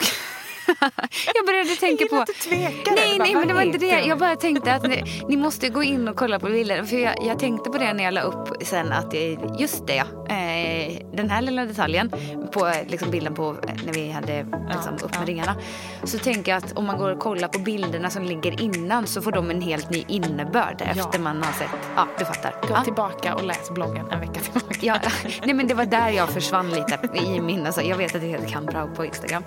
[1.34, 2.32] jag började tänka gillar på...
[2.32, 2.96] du tvekade.
[2.96, 4.00] Nej, Bara, nej, men det var inte det.
[4.00, 6.84] Jag bara tänkte att ni, ni måste gå in och kolla på bilder.
[6.84, 9.94] För jag, jag tänkte på det när jag la upp sen att det, just det
[9.94, 10.04] ja.
[10.34, 12.10] Eh, den här lilla detaljen
[12.52, 15.26] på liksom, bilden på eh, när vi hade liksom, upp med ja.
[15.26, 15.56] ringarna.
[16.04, 19.22] Så tänker jag att om man går och kollar på bilderna som ligger innan så
[19.22, 21.68] får de en helt ny innebörd efter man har sett.
[21.96, 22.54] Ja, du fattar.
[22.62, 22.84] Gå ja.
[22.84, 24.74] tillbaka och läs bloggen en vecka tillbaka.
[24.80, 25.00] Ja,
[25.44, 28.26] nej men det var där jag försvann lite i min, alltså, jag vet att det
[28.26, 29.44] heter Kamprao på Instagram.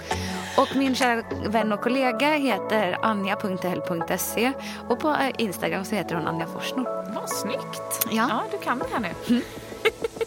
[0.58, 1.07] Och min kära
[1.48, 4.52] vän och kollega heter anja.l.se
[4.90, 7.14] och på eh, Instagram så heter hon Anja Forsnor.
[7.16, 8.08] Vad snyggt.
[8.12, 8.28] Ja.
[8.30, 9.42] ja, du kan det här nu.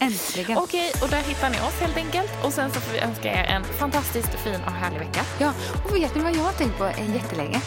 [0.01, 0.59] Äntligen.
[0.64, 2.31] Okej, och där hittar ni oss helt enkelt.
[2.45, 5.20] Och sen så får vi önska er en fantastiskt fin och härlig vecka.
[5.39, 5.53] Ja,
[5.85, 7.61] och vet ni vad jag har tänkt på jättelänge?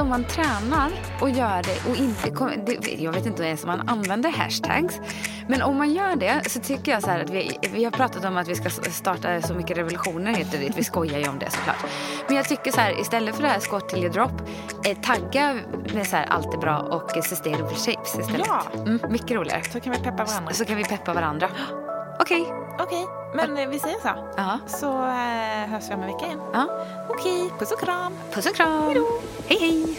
[0.00, 0.90] Om man tränar
[1.20, 3.02] och gör det och inte...
[3.02, 5.00] Jag vet inte ens om man använder hashtags.
[5.48, 8.24] Men om man gör det så tycker jag så här att vi, vi har pratat
[8.24, 10.72] om att vi ska starta så mycket revolutioner hit och dit.
[10.76, 11.84] Vi skojar ju om det såklart.
[12.26, 14.42] Men jag tycker så här istället för det här skott till your drop,
[14.86, 15.56] eh, tagga
[15.94, 18.46] med så här allt är bra och sustainable shapes istället.
[18.46, 18.62] Ja.
[18.74, 19.62] Mm, mycket roligare.
[19.62, 20.52] Så kan vi peppa varandra.
[20.52, 21.48] Så kan vi peppa varandra.
[22.20, 22.52] Okej.
[22.78, 24.08] Okej, men eh, vi säger så.
[24.36, 24.58] Ja.
[24.66, 26.40] Så eh, hörs vi om en vecka igen.
[26.52, 26.66] Ja.
[27.08, 28.12] Okej, puss och kram.
[28.32, 29.06] Puss och kram.
[29.48, 29.98] Hej hej.